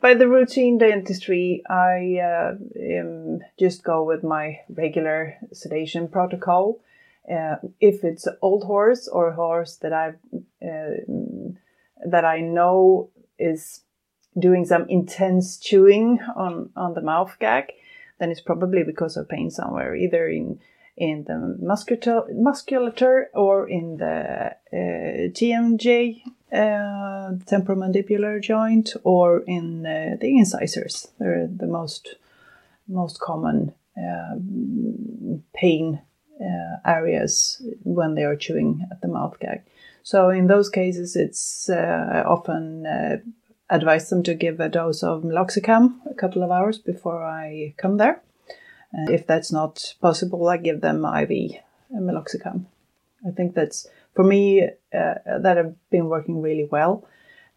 by 0.00 0.14
the 0.14 0.28
routine 0.28 0.78
dentistry, 0.78 1.62
I 1.68 2.20
uh, 2.24 2.54
um, 3.00 3.40
just 3.58 3.84
go 3.84 4.02
with 4.02 4.24
my 4.24 4.60
regular 4.70 5.36
sedation 5.52 6.08
protocol. 6.08 6.80
Uh, 7.30 7.56
if 7.80 8.04
it's 8.04 8.26
an 8.26 8.36
old 8.40 8.64
horse 8.64 9.08
or 9.08 9.28
a 9.28 9.34
horse 9.34 9.76
that 9.76 9.92
I 9.92 10.08
uh, 10.64 10.90
that 12.06 12.24
I 12.24 12.40
know 12.40 13.10
is 13.38 13.82
doing 14.38 14.64
some 14.64 14.86
intense 14.88 15.58
chewing 15.58 16.20
on, 16.36 16.70
on 16.76 16.94
the 16.94 17.00
mouth 17.00 17.36
gag, 17.40 17.72
then 18.18 18.30
it's 18.30 18.40
probably 18.40 18.82
because 18.82 19.16
of 19.16 19.28
pain 19.28 19.50
somewhere, 19.50 19.94
either 19.94 20.28
in 20.28 20.60
in 20.96 21.24
the 21.24 21.56
musculature, 21.60 22.24
musculature 22.34 23.30
or 23.32 23.68
in 23.68 23.98
the 23.98 24.50
uh, 24.72 25.30
TMJ, 25.30 26.22
uh, 26.52 27.36
temporomandibular 27.46 28.42
joint, 28.42 28.96
or 29.04 29.44
in 29.46 29.86
uh, 29.86 30.16
the 30.20 30.36
incisors. 30.36 31.06
They're 31.18 31.46
the 31.46 31.68
most 31.68 32.16
most 32.88 33.20
common 33.20 33.74
uh, 33.96 34.34
pain 35.54 36.00
uh, 36.40 36.76
areas 36.84 37.62
when 37.82 38.14
they 38.14 38.24
are 38.24 38.36
chewing 38.36 38.86
at 38.90 39.00
the 39.00 39.08
mouth 39.08 39.38
gag. 39.40 39.62
So 40.02 40.30
in 40.30 40.46
those 40.46 40.70
cases, 40.70 41.16
it's 41.16 41.68
uh, 41.68 42.22
often 42.26 42.86
advise 43.70 44.08
them 44.08 44.22
to 44.22 44.34
give 44.34 44.60
a 44.60 44.68
dose 44.68 45.02
of 45.02 45.22
meloxicam 45.22 45.96
a 46.10 46.14
couple 46.14 46.42
of 46.42 46.50
hours 46.50 46.78
before 46.78 47.22
I 47.24 47.74
come 47.76 47.98
there. 47.98 48.22
And 48.92 49.10
if 49.10 49.26
that's 49.26 49.52
not 49.52 49.94
possible, 50.00 50.48
I 50.48 50.56
give 50.56 50.80
them 50.80 51.04
IV 51.04 51.60
meloxicam. 51.92 52.64
I 53.26 53.30
think 53.32 53.54
that's 53.54 53.86
for 54.14 54.24
me 54.24 54.62
uh, 54.62 54.68
that 54.92 55.56
have 55.56 55.74
been 55.90 56.06
working 56.06 56.40
really 56.40 56.66
well. 56.70 57.06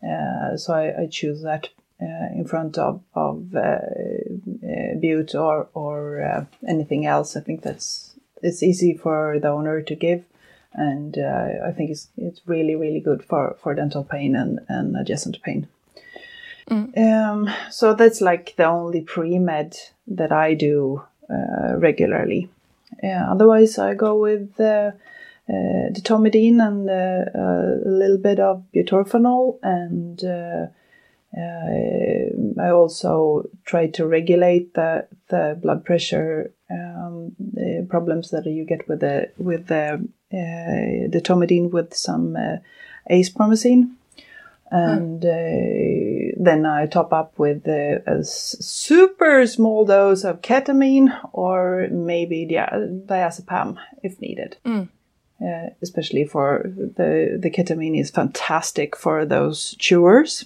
Uh, 0.04 0.58
so 0.58 0.74
I, 0.74 1.04
I, 1.04 1.08
choose 1.08 1.44
that 1.44 1.70
uh, 2.02 2.34
in 2.34 2.46
front 2.46 2.78
of 2.80 3.04
of 3.14 3.56
uh, 3.56 3.60
uh, 3.60 4.96
bute 5.00 5.36
or 5.36 5.70
or 5.76 6.24
uh, 6.24 6.46
anything 6.68 7.06
else. 7.06 7.38
I 7.38 7.42
think 7.42 7.62
that's 7.62 8.11
it's 8.42 8.64
easy 8.64 8.96
for 8.96 9.40
the 9.40 9.50
owner 9.50 9.82
to 9.82 9.96
give, 9.96 10.24
and 10.74 11.18
I 11.18 11.72
think 11.72 11.92
it's 11.92 12.08
it's 12.18 12.42
really 12.46 12.76
really 12.76 13.00
good 13.00 13.24
for 13.24 13.56
for 13.62 13.76
dental 13.76 14.04
pain 14.04 14.36
and 14.36 14.60
and 14.68 14.96
adjacent 14.96 15.42
pain. 15.42 15.68
Mm. 16.70 16.98
Um, 16.98 17.50
so 17.70 17.94
that's 17.94 18.22
like 18.22 18.56
the 18.56 18.66
only 18.66 19.02
pre 19.02 19.40
med 19.40 19.78
that 20.08 20.32
I 20.32 20.54
do 20.54 21.04
uh, 21.30 21.76
regularly. 21.78 22.50
otherwise, 23.04 23.78
I 23.78 23.94
go 23.94 24.18
with 24.18 24.60
uh, 24.60 24.92
uh, 25.50 25.90
detomidine 25.92 26.66
and 26.66 26.90
uh, 26.90 27.26
a 27.34 27.90
little 27.90 28.18
bit 28.18 28.40
of 28.40 28.64
butorphanol, 28.74 29.60
and 29.64 30.24
uh, 30.24 30.68
I 31.34 32.70
also 32.70 33.50
try 33.66 33.88
to 33.88 34.06
regulate 34.06 34.74
the 34.74 35.08
the 35.30 35.58
blood 35.62 35.86
pressure 35.86 36.54
um, 36.70 37.34
the 37.40 37.86
problems 37.90 38.32
that 38.32 38.46
you 38.46 38.66
get 38.66 38.88
with 38.88 39.00
the 39.00 39.32
with 39.38 39.68
the 39.68 40.08
detomidine 40.32 41.72
with 41.72 41.94
some 41.94 42.38
acepromazine 43.10 43.92
and 44.72 45.24
uh, 45.26 46.34
then 46.38 46.66
I 46.66 46.88
top 46.88 47.12
up 47.12 47.38
with 47.38 47.68
uh, 47.68 48.00
a 48.08 48.24
super 48.24 49.46
small 49.46 49.86
dose 49.86 50.24
of 50.24 50.42
ketamine 50.42 51.10
or 51.34 51.90
maybe 51.92 52.46
dia- 52.46 52.88
diazepam 53.06 53.78
if 54.02 54.20
needed. 54.22 54.56
Mm. 54.66 54.88
Uh, 55.44 55.72
especially 55.82 56.24
for 56.24 56.64
the 56.66 57.38
the 57.38 57.50
ketamine 57.50 58.00
is 58.00 58.12
fantastic 58.12 58.96
for 58.96 59.26
those 59.26 59.76
chewers, 59.78 60.46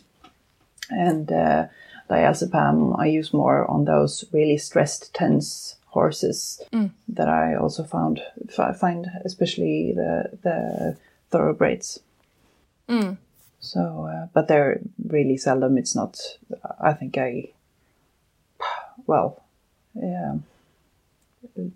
and 0.90 1.32
uh, 1.32 1.68
diazepam 2.10 3.00
I 3.00 3.08
use 3.08 3.34
more 3.34 3.70
on 3.70 3.86
those 3.86 4.26
really 4.32 4.58
stressed, 4.58 5.14
tense 5.14 5.76
horses 5.88 6.62
mm. 6.74 6.92
that 7.08 7.30
I 7.30 7.56
also 7.56 7.84
found 7.84 8.22
find 8.80 9.08
especially 9.24 9.94
the 9.96 10.38
the 10.44 10.98
thoroughbreds. 11.32 12.00
Mm. 12.90 13.18
So, 13.60 14.08
uh, 14.12 14.28
but 14.34 14.48
they're 14.48 14.80
really 15.08 15.38
seldom. 15.38 15.78
It's 15.78 15.96
not. 15.96 16.20
I 16.80 16.94
think 16.94 17.18
I, 17.18 17.50
well, 19.08 19.44
yeah, 19.96 20.36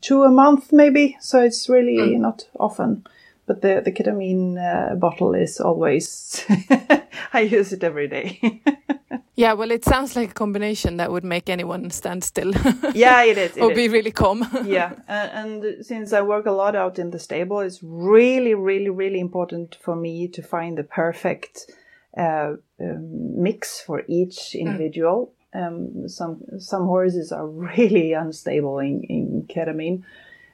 two 0.01 0.23
a 0.23 0.29
month 0.29 0.71
maybe. 0.71 1.17
So 1.19 1.41
it's 1.41 1.67
really 1.67 2.15
mm. 2.15 2.19
not 2.19 2.47
often. 2.59 3.07
But 3.47 3.61
the 3.61 3.81
the 3.83 3.91
ketamine 3.91 4.57
uh, 4.57 4.95
bottle 4.95 5.33
is 5.33 5.59
always. 5.59 6.45
I 7.33 7.41
use 7.41 7.73
it 7.73 7.83
every 7.83 8.07
day. 8.07 8.61
Yeah, 9.39 9.53
well, 9.53 9.71
it 9.71 9.85
sounds 9.85 10.17
like 10.17 10.31
a 10.31 10.33
combination 10.33 10.97
that 10.97 11.13
would 11.13 11.23
make 11.23 11.49
anyone 11.49 11.91
stand 11.91 12.25
still. 12.25 12.51
yeah, 12.93 13.23
it 13.23 13.37
is. 13.37 13.55
It 13.55 13.61
or 13.63 13.71
is. 13.71 13.75
be 13.77 13.87
really 13.87 14.11
calm. 14.11 14.45
yeah, 14.65 14.95
and, 15.07 15.63
and, 15.63 15.85
since 15.85 16.11
I 16.11 16.21
work 16.23 16.45
a 16.45 16.51
lot 16.51 16.75
out 16.75 16.99
in 16.99 17.11
the 17.11 17.19
stable, 17.19 17.61
it's 17.61 17.79
really, 17.81 18.53
really, 18.53 18.89
really 18.89 19.21
important 19.21 19.77
for 19.81 19.95
me 19.95 20.27
to 20.27 20.41
find 20.43 20.77
the 20.77 20.83
perfect 20.83 21.71
uh, 22.17 22.55
um, 22.81 23.41
mix 23.41 23.79
for 23.79 24.03
each 24.09 24.51
hmm. 24.51 24.67
individual. 24.67 25.31
Mm. 25.55 25.67
Um, 25.67 26.09
some 26.09 26.43
some 26.59 26.85
horses 26.85 27.31
are 27.31 27.47
really 27.47 28.11
unstable 28.11 28.79
in, 28.79 29.03
in 29.03 29.45
ketamine. 29.47 30.03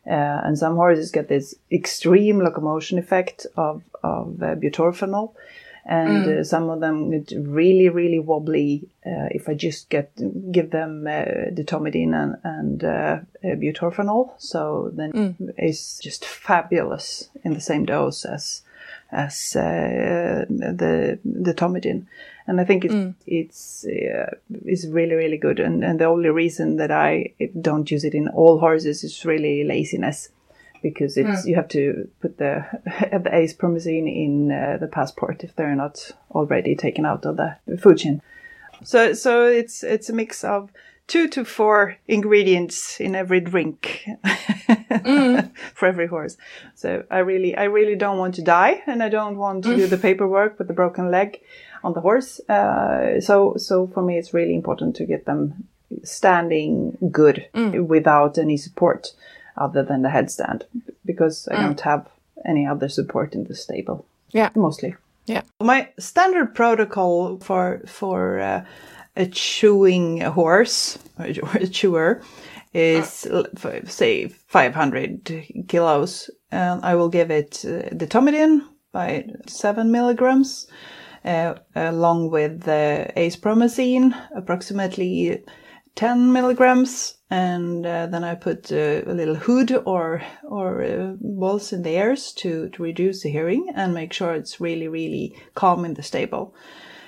Uh, 0.07 0.45
and 0.45 0.59
some 0.59 0.75
horses 0.75 1.09
get 1.09 1.27
this 1.27 1.55
extreme 1.71 2.37
locomotion 2.39 2.99
effect 2.99 3.47
of, 3.57 3.81
of 4.03 4.43
uh, 4.43 4.53
butorphanol 4.53 5.33
and 5.85 6.25
mm. 6.25 6.39
uh, 6.39 6.43
some 6.43 6.69
of 6.69 6.79
them 6.79 7.11
get 7.11 7.31
really 7.37 7.89
really 7.89 8.19
wobbly 8.19 8.87
uh, 9.05 9.29
if 9.31 9.47
I 9.47 9.53
just 9.53 9.89
get 9.89 10.11
give 10.51 10.71
them 10.71 11.05
uh, 11.07 11.51
detomidine 11.53 12.13
and, 12.15 12.37
and 12.43 12.83
uh, 12.83 13.19
uh, 13.43 13.55
butorphanol. 13.55 14.31
So 14.37 14.91
then 14.93 15.11
mm. 15.13 15.53
it's 15.57 15.99
just 15.99 16.25
fabulous 16.25 17.29
in 17.43 17.53
the 17.53 17.61
same 17.61 17.85
dose 17.85 18.25
as 18.25 18.63
as 19.11 19.55
uh, 19.55 20.45
the 20.49 21.19
detomidine. 21.25 22.05
And 22.47 22.61
I 22.61 22.63
think 22.63 22.85
it, 22.85 22.91
mm. 22.91 23.13
it's 23.27 23.85
is 23.85 24.87
really 24.87 25.13
really 25.13 25.37
good. 25.37 25.59
And, 25.59 25.83
and 25.83 25.99
the 25.99 26.05
only 26.05 26.29
reason 26.29 26.77
that 26.77 26.91
I 26.91 27.33
don't 27.61 27.89
use 27.89 28.03
it 28.03 28.15
in 28.15 28.27
all 28.29 28.59
horses 28.59 29.03
is 29.03 29.25
really 29.25 29.63
laziness 29.63 30.29
because 30.85 31.17
it's 31.17 31.41
mm. 31.41 31.47
you 31.47 31.55
have 31.55 31.67
to 31.67 32.07
put 32.21 32.37
the 32.37 32.63
the 32.85 33.31
acepromazine 33.31 34.07
in 34.25 34.51
uh, 34.51 34.77
the 34.79 34.87
passport 34.87 35.43
if 35.43 35.55
they're 35.55 35.75
not 35.75 36.11
already 36.29 36.75
taken 36.75 37.05
out 37.07 37.25
of 37.25 37.37
the 37.37 37.57
food 37.81 37.97
chain. 37.97 38.21
So 38.83 39.13
so 39.13 39.45
it's 39.45 39.83
it's 39.83 40.09
a 40.09 40.13
mix 40.13 40.43
of 40.43 40.69
two 41.07 41.27
to 41.29 41.43
four 41.43 41.97
ingredients 42.07 42.99
in 42.99 43.15
every 43.15 43.39
drink 43.39 44.07
mm. 44.23 45.51
for 45.73 45.87
every 45.87 46.07
horse. 46.07 46.37
So 46.75 47.03
I 47.09 47.19
really 47.19 47.57
I 47.57 47.63
really 47.63 47.95
don't 47.95 48.19
want 48.19 48.35
to 48.35 48.43
die 48.43 48.83
and 48.85 49.01
I 49.01 49.09
don't 49.09 49.37
want 49.37 49.63
to 49.63 49.75
do 49.75 49.87
the 49.87 49.97
paperwork 49.97 50.59
with 50.59 50.67
the 50.67 50.73
broken 50.81 51.09
leg 51.09 51.41
on 51.83 51.93
the 51.93 52.01
horse. 52.01 52.39
Uh, 52.47 53.19
so 53.21 53.55
so 53.57 53.87
for 53.87 54.03
me 54.03 54.19
it's 54.19 54.35
really 54.35 54.55
important 54.55 54.95
to 54.97 55.05
get 55.05 55.25
them 55.25 55.67
standing 56.03 56.97
good 57.11 57.47
mm. 57.55 57.87
without 57.87 58.37
any 58.37 58.57
support 58.57 59.13
other 59.57 59.83
than 59.83 60.01
the 60.01 60.09
headstand 60.09 60.63
because 61.05 61.47
I 61.49 61.55
mm. 61.55 61.61
don't 61.61 61.81
have 61.81 62.07
any 62.45 62.67
other 62.67 62.89
support 62.89 63.33
in 63.33 63.45
the 63.45 63.55
stable. 63.55 64.05
Yeah, 64.31 64.49
mostly. 64.55 64.95
Yeah. 65.25 65.41
My 65.59 65.89
standard 65.97 66.53
protocol 66.53 67.39
for 67.39 67.81
for 67.87 68.39
uh, 68.39 68.65
a 69.15 69.25
chewing 69.25 70.21
horse 70.21 70.99
or 71.17 71.25
a 71.25 71.67
chewer 71.67 72.21
is 72.73 73.27
say 73.85 74.27
500 74.27 75.65
kilos. 75.67 76.29
And 76.51 76.83
I 76.83 76.95
will 76.95 77.09
give 77.09 77.31
it 77.31 77.63
uh, 77.65 77.95
detomidine 77.95 78.61
by 78.91 79.25
seven 79.47 79.91
milligrams, 79.91 80.67
uh, 81.23 81.55
along 81.75 82.31
with 82.31 82.61
the 82.61 83.11
acepromazine, 83.17 84.13
approximately 84.35 85.43
10 85.95 86.31
milligrams, 86.31 87.14
and 87.35 87.85
uh, 87.85 88.07
then 88.07 88.23
I 88.23 88.35
put 88.35 88.71
uh, 88.71 89.01
a 89.05 89.13
little 89.13 89.35
hood 89.35 89.71
or 89.85 90.21
or 90.43 90.83
uh, 90.83 91.13
balls 91.19 91.73
in 91.73 91.81
the 91.83 91.97
ears 92.03 92.31
to 92.41 92.69
to 92.69 92.83
reduce 92.83 93.23
the 93.23 93.29
hearing 93.29 93.67
and 93.75 93.93
make 93.93 94.13
sure 94.13 94.33
it's 94.33 94.61
really 94.61 94.87
really 94.87 95.35
calm 95.53 95.83
in 95.83 95.95
the 95.95 96.03
stable. 96.03 96.55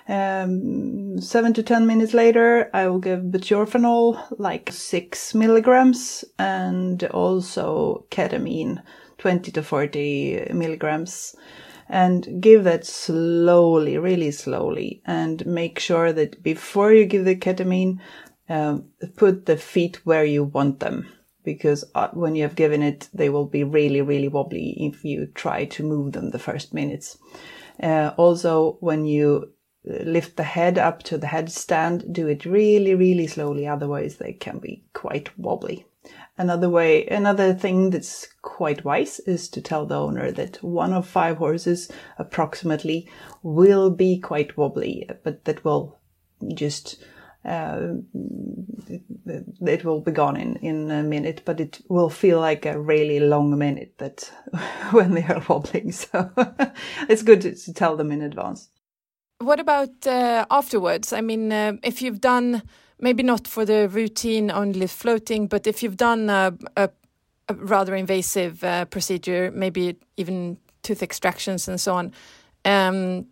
Um, 0.10 1.22
seven 1.22 1.54
to 1.54 1.64
ten 1.64 1.88
minutes 1.88 2.14
later, 2.14 2.70
I 2.74 2.88
will 2.88 3.00
give 3.00 3.32
butorphanol, 3.34 4.38
like 4.38 4.70
six 4.72 5.34
milligrams, 5.34 6.26
and 6.38 7.04
also 7.06 8.06
ketamine, 8.10 8.82
20 9.18 9.52
to 9.52 9.64
40 9.64 10.52
milligrams 10.54 11.36
and 11.90 12.42
give 12.42 12.64
that 12.66 12.86
slowly, 12.86 13.98
really 13.98 14.32
slowly, 14.32 15.02
and 15.06 15.46
make 15.46 15.80
sure 15.80 16.12
that 16.12 16.44
before 16.44 16.92
you 16.92 17.06
give 17.06 17.24
the 17.24 17.36
ketamine, 17.36 18.00
um, 18.50 18.90
put 19.16 19.46
the 19.46 19.58
feet 19.58 20.06
where 20.06 20.26
you 20.26 20.44
want 20.44 20.80
them. 20.80 21.08
Because 21.44 21.86
uh, 21.96 22.10
when 22.10 22.36
you 22.36 22.44
have 22.44 22.56
given 22.56 22.84
it, 22.84 23.08
they 23.14 23.30
will 23.30 23.46
be 23.46 23.64
really, 23.64 24.02
really 24.02 24.28
wobbly 24.28 24.76
if 24.80 25.06
you 25.06 25.28
try 25.28 25.64
to 25.66 25.84
move 25.84 26.12
them 26.12 26.32
the 26.32 26.40
first 26.40 26.74
minutes. 26.74 27.18
Uh, 27.82 28.12
also, 28.18 28.78
when 28.82 29.06
you 29.06 29.54
uh, 29.90 30.04
lift 30.04 30.36
the 30.36 30.44
head 30.44 30.78
up 30.78 31.04
to 31.04 31.18
the 31.18 31.28
headstand, 31.28 32.12
do 32.12 32.28
it 32.28 32.46
really, 32.46 32.96
really 32.96 33.28
slowly. 33.28 33.66
Otherwise, 33.66 34.18
they 34.18 34.34
can 34.34 34.60
be 34.60 34.84
quite 34.94 35.38
wobbly. 35.40 35.86
Another 36.38 36.70
way, 36.70 37.06
another 37.08 37.54
thing 37.54 37.90
that's 37.90 38.28
quite 38.42 38.86
wise 38.86 39.20
is 39.22 39.50
to 39.50 39.62
tell 39.62 39.86
the 39.86 40.00
owner 40.00 40.32
that 40.32 40.62
one 40.64 40.94
of 40.94 41.08
five 41.08 41.38
horses 41.38 41.90
approximately 42.18 43.10
will 43.42 43.90
be 43.90 44.20
quite 44.20 44.56
wobbly, 44.58 45.10
but 45.24 45.46
that 45.46 45.66
will 45.66 46.00
just 46.54 47.04
it 49.66 49.84
will 49.86 50.02
be 50.02 50.12
gone 50.12 50.38
in, 50.38 50.58
in 50.58 50.92
a 50.92 51.04
minute, 51.04 51.44
but 51.46 51.60
it 51.60 51.82
will 51.90 52.10
feel 52.10 52.40
like 52.40 52.66
a 52.66 52.80
really 52.80 53.20
long 53.20 53.58
minute 53.58 53.94
that 53.98 54.32
when 54.92 55.14
they 55.14 55.24
are 55.24 55.44
wobbling. 55.48 55.92
So 55.92 56.30
it's 57.10 57.24
good 57.24 57.42
to, 57.42 57.56
to, 57.56 57.74
tell 57.74 57.96
them 57.96 58.12
in 58.12 58.22
advance. 58.22 58.70
What 59.40 59.60
about 59.60 60.06
uh, 60.06 60.46
afterwards? 60.50 61.14
I 61.14 61.22
mean, 61.22 61.52
uh, 61.52 61.74
if 61.84 62.02
you've 62.02 62.22
done 62.22 62.64
maybe 63.00 63.24
not 63.24 63.48
for 63.48 63.66
the 63.66 63.88
routine 63.90 64.52
only 64.52 64.88
floating, 64.88 65.48
but 65.48 65.68
if 65.68 65.84
you've 65.84 65.98
done 65.98 66.30
a, 66.30 66.54
a, 66.76 66.90
a 67.48 67.54
rather 67.54 67.96
invasive 67.96 68.64
uh, 68.64 68.86
procedure, 68.86 69.52
maybe 69.54 69.96
even 70.18 70.58
tooth 70.82 71.04
extractions 71.04 71.68
and 71.68 71.80
so 71.80 71.94
on. 71.94 72.12
Um, 72.66 73.28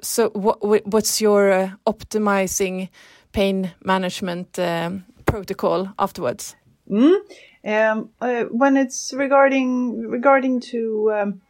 so, 0.00 0.30
what, 0.30 0.86
what's 0.86 1.20
your 1.20 1.50
uh, 1.50 1.70
optimizing 1.86 2.88
pain 3.32 3.72
management 3.84 4.58
um, 4.58 5.04
protocol 5.26 5.92
afterwards? 5.98 6.56
Mm. 6.88 7.20
Um, 7.64 8.10
uh, 8.20 8.44
when 8.44 8.76
it's 8.76 9.12
regarding 9.12 10.08
regarding 10.08 10.60
to 10.60 11.12
um, 11.14 11.40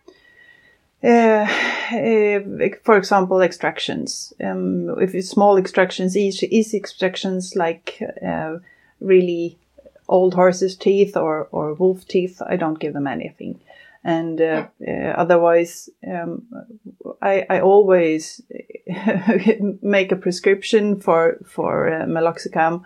uh, 1.03 1.47
uh, 1.93 2.41
for 2.83 2.97
example, 2.97 3.41
extractions. 3.41 4.33
Um, 4.43 5.01
if 5.01 5.15
it's 5.15 5.31
small 5.31 5.57
extractions, 5.57 6.17
easy, 6.17 6.47
easy 6.55 6.77
extractions 6.77 7.57
like 7.57 8.03
uh, 8.25 8.59
really 9.01 9.59
old 10.09 10.35
horse's 10.35 10.77
teeth 10.77 11.17
or, 11.17 11.49
or 11.53 11.75
wolf 11.75 12.07
teeth, 12.07 12.43
I 12.47 12.57
don't 12.57 12.79
give 12.79 12.93
them 12.93 13.07
anything. 13.07 13.61
And 14.03 14.41
uh, 14.41 14.67
uh, 14.87 14.93
otherwise, 14.93 15.91
um, 16.07 16.47
I, 17.21 17.45
I 17.51 17.61
always 17.61 18.41
make 19.83 20.11
a 20.11 20.17
prescription 20.17 21.01
for 21.01 21.39
for 21.45 21.93
uh, 21.93 22.07
meloxicam, 22.07 22.85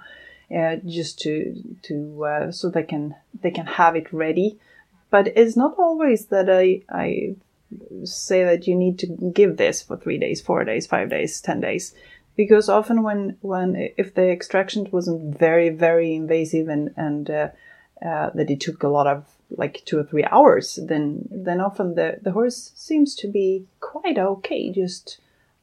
just 0.84 1.20
to 1.20 1.54
to 1.82 2.50
so 2.50 2.68
they 2.68 2.82
can 2.82 3.14
they 3.42 3.52
can 3.52 3.66
have 3.66 3.94
it 3.94 4.12
ready. 4.12 4.58
But 5.10 5.28
it's 5.36 5.56
not 5.56 5.78
always 5.78 6.26
that 6.26 6.50
I 6.50 6.82
I 6.88 7.36
say 8.04 8.44
that 8.44 8.66
you 8.66 8.74
need 8.74 8.98
to 8.98 9.06
give 9.06 9.56
this 9.56 9.82
for 9.82 9.96
three 9.96 10.18
days, 10.18 10.40
four 10.40 10.64
days, 10.64 10.86
five 10.86 11.10
days, 11.10 11.40
ten 11.40 11.60
days, 11.60 11.94
because 12.34 12.68
often 12.68 13.04
when 13.04 13.36
when 13.40 13.90
if 13.96 14.14
the 14.14 14.28
extraction 14.28 14.88
wasn't 14.90 15.38
very 15.38 15.68
very 15.68 16.14
invasive 16.14 16.68
and 16.68 16.92
and 16.96 17.30
uh, 17.30 17.48
uh, 18.04 18.30
that 18.34 18.50
it 18.50 18.60
took 18.60 18.82
a 18.82 18.88
lot 18.88 19.06
of 19.06 19.24
like 19.50 19.82
two 19.84 19.98
or 19.98 20.04
three 20.04 20.24
hours, 20.24 20.78
then 20.82 21.28
then 21.30 21.60
often 21.60 21.94
the 21.94 22.18
the 22.22 22.32
horse 22.32 22.72
seems 22.74 23.14
to 23.16 23.28
be 23.28 23.66
quite 23.80 24.18
okay, 24.18 24.70
just 24.70 25.20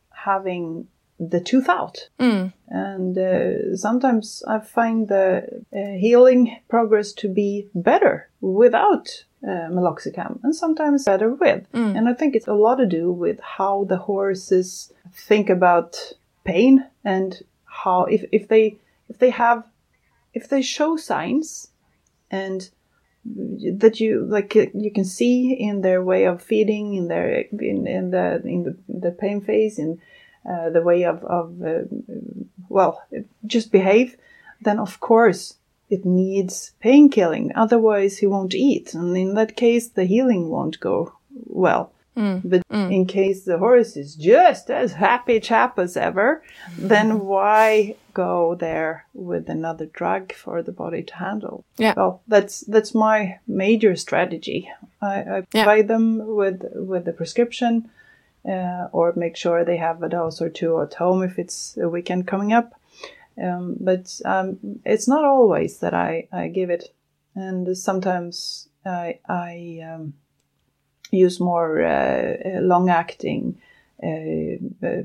having 0.10 0.88
the 1.20 1.40
tooth 1.40 1.70
out. 1.70 2.10
Mm. 2.20 2.52
And 2.68 3.18
uh, 3.18 3.78
sometimes 3.78 4.44
I 4.48 4.60
find 4.60 5.08
the 5.08 5.64
uh, 5.74 5.98
healing 6.00 6.60
progress 6.68 7.14
to 7.14 7.30
be 7.30 7.68
better 7.76 8.30
without 8.42 9.26
uh, 9.44 9.70
meloxicam 9.70 10.40
and 10.44 10.56
sometimes 10.56 11.06
better 11.06 11.30
with. 11.30 11.72
Mm. 11.74 11.98
And 11.98 12.10
I 12.10 12.14
think 12.14 12.36
it's 12.36 12.48
a 12.48 12.54
lot 12.54 12.76
to 12.76 12.88
do 12.88 13.12
with 13.12 13.40
how 13.40 13.86
the 13.86 13.98
horses 13.98 14.92
think 15.14 15.50
about 15.50 15.96
pain 16.44 16.86
and 17.04 17.40
how 17.66 18.06
if, 18.06 18.26
if 18.32 18.48
they 18.48 18.78
if 19.10 19.20
they 19.20 19.30
have 19.30 19.64
if 20.34 20.50
they 20.50 20.62
show 20.62 20.98
signs 20.98 21.68
and 22.32 22.70
that 23.24 24.00
you 24.00 24.26
like 24.26 24.56
you 24.56 24.92
can 24.92 25.06
see 25.06 25.54
in 25.54 25.82
their 25.82 26.04
way 26.04 26.26
of 26.26 26.42
feeding 26.42 26.96
in 26.96 27.08
their 27.08 27.42
in, 27.52 27.86
in 27.86 28.12
the 28.12 28.42
in 28.44 28.64
the, 28.64 28.76
the 28.88 29.12
pain 29.12 29.42
phase 29.42 29.78
in 29.78 30.02
uh, 30.50 30.70
the 30.72 30.82
way 30.82 31.04
of, 31.04 31.24
of 31.24 31.62
uh, 31.62 31.82
well 32.68 33.04
just 33.46 33.72
behave 33.72 34.18
then 34.62 34.80
of 34.80 35.00
course 35.00 35.56
it 35.92 36.06
needs 36.06 36.72
pain 36.80 37.10
killing. 37.10 37.52
Otherwise, 37.54 38.20
he 38.20 38.26
won't 38.26 38.56
eat. 38.56 38.94
And 38.94 39.16
in 39.16 39.34
that 39.36 39.58
case, 39.58 39.90
the 39.90 40.06
healing 40.06 40.50
won't 40.50 40.80
go 40.80 41.18
well. 41.46 41.92
Mm. 42.18 42.42
But 42.44 42.68
mm. 42.68 42.92
in 42.92 43.06
case 43.06 43.46
the 43.46 43.58
horse 43.58 43.96
is 43.96 44.16
just 44.16 44.70
as 44.70 44.94
happy 44.94 45.40
chap 45.40 45.80
as 45.80 45.96
ever, 45.96 46.44
mm. 46.76 46.90
then 46.90 47.20
why 47.22 47.96
go 48.14 48.56
there 48.56 49.06
with 49.14 49.50
another 49.50 49.86
drug 49.86 50.34
for 50.34 50.62
the 50.62 50.74
body 50.74 51.04
to 51.04 51.16
handle? 51.16 51.64
Yeah. 51.78 51.94
Well, 51.96 52.22
that's 52.28 52.62
that's 52.62 52.94
my 52.94 53.40
major 53.48 53.96
strategy. 53.96 54.70
I, 55.02 55.08
I 55.08 55.44
yeah. 55.54 55.64
provide 55.64 55.88
them 55.88 56.36
with 56.36 56.64
with 56.76 57.06
the 57.06 57.14
prescription, 57.14 57.90
uh, 58.46 58.88
or 58.92 59.14
make 59.16 59.38
sure 59.38 59.64
they 59.64 59.78
have 59.78 60.04
a 60.04 60.10
dose 60.10 60.42
or 60.42 60.50
two 60.50 60.82
at 60.82 60.96
home 60.96 61.24
if 61.24 61.40
it's 61.40 61.78
a 61.78 61.88
weekend 61.88 62.28
coming 62.28 62.52
up. 62.52 62.74
Um, 63.42 63.78
but 63.80 64.20
um, 64.26 64.60
it's 64.86 65.08
not 65.08 65.24
always 65.24 65.80
that 65.80 65.94
I, 65.94 66.28
I 66.32 66.50
give 66.50 66.70
it, 66.70 66.94
and 67.34 67.78
sometimes 67.78 68.68
I, 68.86 69.20
I 69.28 69.80
um, 69.90 70.14
use 71.12 71.40
more 71.40 71.82
uh, 71.82 72.36
uh 72.46 72.62
long 72.62 72.90
acting 72.90 73.58
uh, 74.04 74.58
uh, 74.84 75.04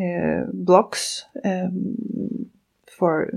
uh, 0.00 0.44
blocks 0.52 1.24
um, 1.44 2.46
for 2.86 3.30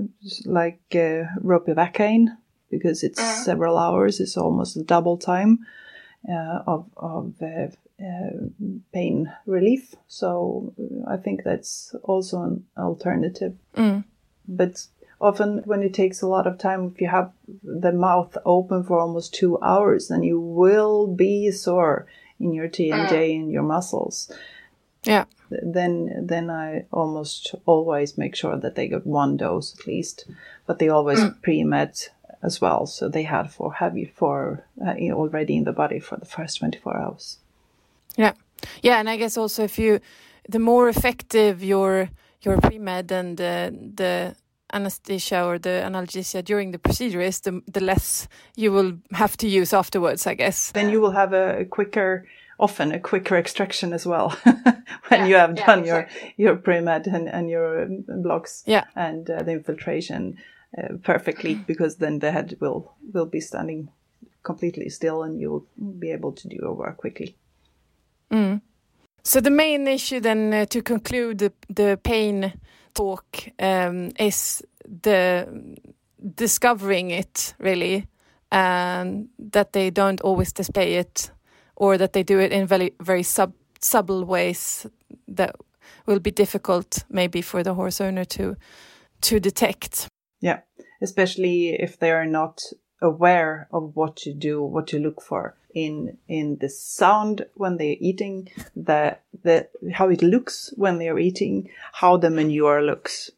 like 0.44 0.80
uh, 0.94 1.26
ropivacaine 1.42 2.28
because 2.70 3.02
it's 3.02 3.20
uh-huh. 3.20 3.44
several 3.44 3.78
hours. 3.78 4.20
It's 4.20 4.36
almost 4.36 4.86
double 4.86 5.16
time 5.16 5.58
of 6.66 6.86
of 6.96 7.34
pain 8.92 9.32
relief. 9.46 9.94
So 10.06 10.72
I 11.08 11.16
think 11.16 11.42
that's 11.44 11.94
also 12.04 12.42
an 12.42 12.64
alternative. 12.76 13.54
Mm 13.76 14.04
but 14.48 14.86
often 15.22 15.62
when 15.64 15.82
it 15.82 15.94
takes 15.94 16.20
a 16.20 16.26
lot 16.26 16.46
of 16.46 16.58
time 16.58 16.92
if 16.92 17.00
you 17.00 17.08
have 17.08 17.32
the 17.62 17.92
mouth 17.92 18.36
open 18.44 18.82
for 18.82 18.98
almost 18.98 19.32
two 19.32 19.58
hours 19.62 20.08
then 20.08 20.22
you 20.22 20.38
will 20.40 21.06
be 21.06 21.50
sore 21.50 22.06
in 22.40 22.52
your 22.52 22.68
tmj 22.68 23.36
and 23.36 23.50
your 23.50 23.62
muscles. 23.62 24.30
Yeah. 25.04 25.24
Then 25.50 26.26
then 26.26 26.50
i 26.50 26.86
almost 26.90 27.54
always 27.66 28.18
make 28.18 28.34
sure 28.34 28.56
that 28.56 28.74
they 28.74 28.88
get 28.88 29.06
one 29.06 29.36
dose 29.36 29.78
at 29.78 29.86
least 29.86 30.26
but 30.66 30.78
they 30.78 30.88
always 30.88 31.20
mm. 31.20 31.40
pre-med 31.42 31.92
as 32.42 32.60
well. 32.60 32.86
So 32.86 33.08
they 33.08 33.22
had 33.22 33.52
for 33.52 33.72
heavy 33.72 34.04
for 34.04 34.64
uh, 34.84 34.94
already 35.12 35.56
in 35.56 35.64
the 35.64 35.72
body 35.72 36.00
for 36.00 36.16
the 36.16 36.26
first 36.26 36.58
24 36.58 36.96
hours. 36.96 37.38
Yeah. 38.16 38.32
Yeah 38.82 38.98
and 38.98 39.08
i 39.08 39.16
guess 39.16 39.36
also 39.36 39.62
if 39.64 39.78
you 39.78 40.00
the 40.48 40.58
more 40.58 40.88
effective 40.88 41.62
your 41.62 42.10
your 42.42 42.60
pre-med 42.60 43.12
and 43.12 43.40
uh, 43.40 43.70
the 43.70 44.34
anesthesia 44.72 45.44
or 45.44 45.58
the 45.58 45.82
analgesia 45.84 46.44
during 46.44 46.72
the 46.72 46.78
procedure 46.78 47.20
is, 47.20 47.40
the, 47.40 47.62
the 47.66 47.80
less 47.80 48.28
you 48.56 48.72
will 48.72 48.98
have 49.12 49.36
to 49.38 49.48
use 49.48 49.72
afterwards, 49.72 50.26
I 50.26 50.34
guess. 50.34 50.72
Then 50.72 50.90
you 50.90 51.00
will 51.00 51.12
have 51.12 51.32
a 51.32 51.64
quicker, 51.64 52.26
often 52.58 52.92
a 52.92 53.00
quicker 53.00 53.36
extraction 53.36 53.92
as 53.92 54.06
well 54.06 54.30
when 55.08 55.20
yeah, 55.20 55.26
you 55.26 55.34
have 55.36 55.56
yeah, 55.56 55.66
done 55.66 55.84
your, 55.84 56.08
your 56.36 56.56
pre-med 56.56 57.06
and, 57.06 57.28
and 57.28 57.48
your 57.50 57.82
um, 57.82 58.04
blocks 58.22 58.62
yeah. 58.66 58.84
and 58.96 59.28
uh, 59.30 59.42
the 59.42 59.52
infiltration 59.52 60.38
uh, 60.76 60.94
perfectly 61.02 61.54
because 61.66 61.96
then 61.96 62.18
the 62.18 62.32
head 62.32 62.56
will, 62.60 62.92
will 63.12 63.26
be 63.26 63.40
standing 63.40 63.90
completely 64.42 64.88
still 64.88 65.22
and 65.22 65.40
you'll 65.40 65.66
be 65.98 66.10
able 66.10 66.32
to 66.32 66.48
do 66.48 66.56
your 66.56 66.74
work 66.74 66.96
quickly. 66.96 67.36
Mm. 68.30 68.60
So 69.24 69.40
the 69.40 69.50
main 69.50 69.86
issue 69.86 70.20
then 70.20 70.52
uh, 70.52 70.66
to 70.66 70.82
conclude 70.82 71.38
the, 71.38 71.52
the 71.68 71.98
pain 72.02 72.54
talk 72.94 73.26
um, 73.58 74.10
is 74.18 74.62
the 75.02 75.76
discovering 76.34 77.10
it 77.10 77.54
really, 77.58 78.06
and 78.50 79.28
that 79.38 79.72
they 79.72 79.90
don't 79.90 80.20
always 80.20 80.52
display 80.52 80.94
it, 80.94 81.30
or 81.76 81.98
that 81.98 82.12
they 82.12 82.22
do 82.22 82.38
it 82.38 82.52
in 82.52 82.66
very 82.66 82.94
very 83.00 83.22
sub 83.22 83.52
subtle 83.80 84.24
ways 84.24 84.86
that 85.28 85.56
will 86.06 86.20
be 86.20 86.30
difficult 86.30 87.04
maybe 87.10 87.42
for 87.42 87.62
the 87.62 87.74
horse 87.74 88.00
owner 88.00 88.24
to 88.24 88.56
to 89.20 89.40
detect. 89.40 90.08
Yeah, 90.40 90.60
especially 91.00 91.76
if 91.80 91.98
they 91.98 92.10
are 92.10 92.26
not 92.26 92.62
aware 93.00 93.68
of 93.72 93.96
what 93.96 94.16
to 94.16 94.32
do, 94.32 94.62
what 94.62 94.86
to 94.88 94.98
look 94.98 95.20
for 95.20 95.56
in 95.74 96.18
in 96.28 96.58
the 96.60 96.68
sound 96.68 97.46
when 97.54 97.76
they're 97.76 97.96
eating, 98.00 98.48
the 98.76 99.18
the 99.42 99.68
how 99.92 100.08
it 100.08 100.22
looks 100.22 100.72
when 100.76 100.98
they're 100.98 101.18
eating, 101.18 101.70
how 101.92 102.16
the 102.16 102.30
manure 102.30 102.82
looks. 102.82 103.30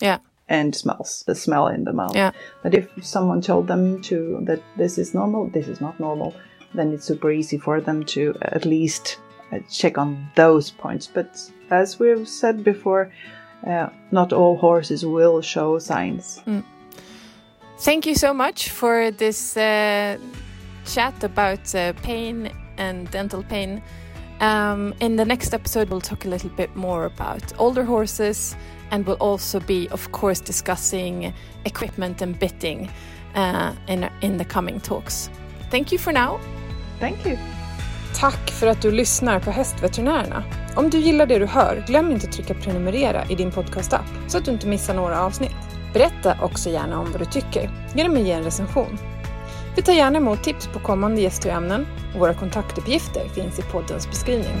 Yeah. 0.00 0.18
And 0.48 0.76
smells, 0.76 1.24
the 1.26 1.34
smell 1.34 1.66
in 1.66 1.84
the 1.84 1.92
mouth. 1.92 2.14
Yeah. 2.14 2.30
But 2.62 2.74
if 2.74 2.88
someone 3.04 3.40
told 3.40 3.66
them 3.66 4.00
to 4.02 4.40
that 4.44 4.62
this 4.76 4.96
is 4.96 5.12
normal, 5.12 5.48
this 5.48 5.66
is 5.66 5.80
not 5.80 5.98
normal, 5.98 6.34
then 6.72 6.92
it's 6.92 7.04
super 7.04 7.32
easy 7.32 7.58
for 7.58 7.80
them 7.80 8.04
to 8.04 8.34
at 8.42 8.64
least 8.64 9.18
uh, 9.52 9.58
check 9.68 9.98
on 9.98 10.30
those 10.36 10.70
points. 10.70 11.08
But 11.12 11.40
as 11.70 11.98
we've 11.98 12.28
said 12.28 12.62
before, 12.62 13.10
uh, 13.66 13.88
not 14.12 14.32
all 14.32 14.56
horses 14.56 15.04
will 15.04 15.42
show 15.42 15.80
signs. 15.80 16.40
Mm. 16.46 16.62
Thank 17.78 18.06
you 18.06 18.14
so 18.14 18.32
much 18.32 18.70
for 18.70 19.10
this 19.10 19.56
uh, 19.56 20.18
chat 20.86 21.24
about 21.24 21.74
uh, 21.74 21.92
pain 22.02 22.50
and 22.78 23.10
dental 23.10 23.42
pain. 23.42 23.82
Um, 24.40 24.94
in 25.00 25.16
the 25.16 25.24
next 25.24 25.54
episode, 25.54 25.88
we'll 25.90 26.00
talk 26.00 26.24
a 26.24 26.28
little 26.28 26.50
bit 26.50 26.74
more 26.76 27.06
about 27.06 27.52
older 27.58 27.84
horses, 27.84 28.56
and 28.90 29.06
we'll 29.06 29.16
also 29.20 29.60
be, 29.60 29.88
of 29.90 30.12
course, 30.12 30.40
discussing 30.40 31.32
equipment 31.64 32.22
and 32.22 32.38
bitting 32.38 32.90
uh, 33.34 33.72
in, 33.88 34.08
in 34.20 34.36
the 34.36 34.44
coming 34.44 34.80
talks. 34.80 35.30
Thank 35.70 35.92
you 35.92 35.98
for 35.98 36.12
now. 36.12 36.38
Thank 37.00 37.26
you. 37.26 37.38
Tack 38.14 38.50
för 38.50 38.66
att 38.66 38.82
du 38.82 38.92
lyssnar 38.92 39.40
på 39.40 39.50
Hästveterinärerna. 39.50 40.44
Om 40.76 40.90
du 40.90 40.98
gillar 40.98 41.26
det 41.26 41.38
du 41.38 41.46
hör, 41.46 41.84
glöm 41.86 42.12
inte 42.12 42.26
att 42.26 42.32
trycka 42.32 42.54
prenumerera 42.54 43.24
i 43.24 43.34
din 43.34 43.50
podcastapp 43.50 44.06
så 44.28 44.38
att 44.38 44.44
du 44.44 44.50
inte 44.50 44.66
missar 44.66 44.94
några 44.94 45.22
avsnitt. 45.22 45.56
Berätta 45.92 46.36
också 46.42 46.70
gärna 46.70 47.00
om 47.00 47.12
vad 47.12 47.20
du 47.20 47.24
tycker 47.24 47.70
genom 47.94 48.16
att 48.16 48.22
ge 48.22 48.32
en 48.32 48.42
recension. 48.42 48.98
Vi 49.76 49.82
tar 49.82 49.92
gärna 49.92 50.18
emot 50.18 50.42
tips 50.42 50.66
på 50.66 50.78
kommande 50.78 51.20
gäster 51.20 51.48
och 51.48 51.56
ämnen 51.56 51.86
och 52.14 52.20
våra 52.20 52.34
kontaktuppgifter 52.34 53.28
finns 53.28 53.58
i 53.58 53.62
poddens 53.62 54.08
beskrivning. 54.08 54.56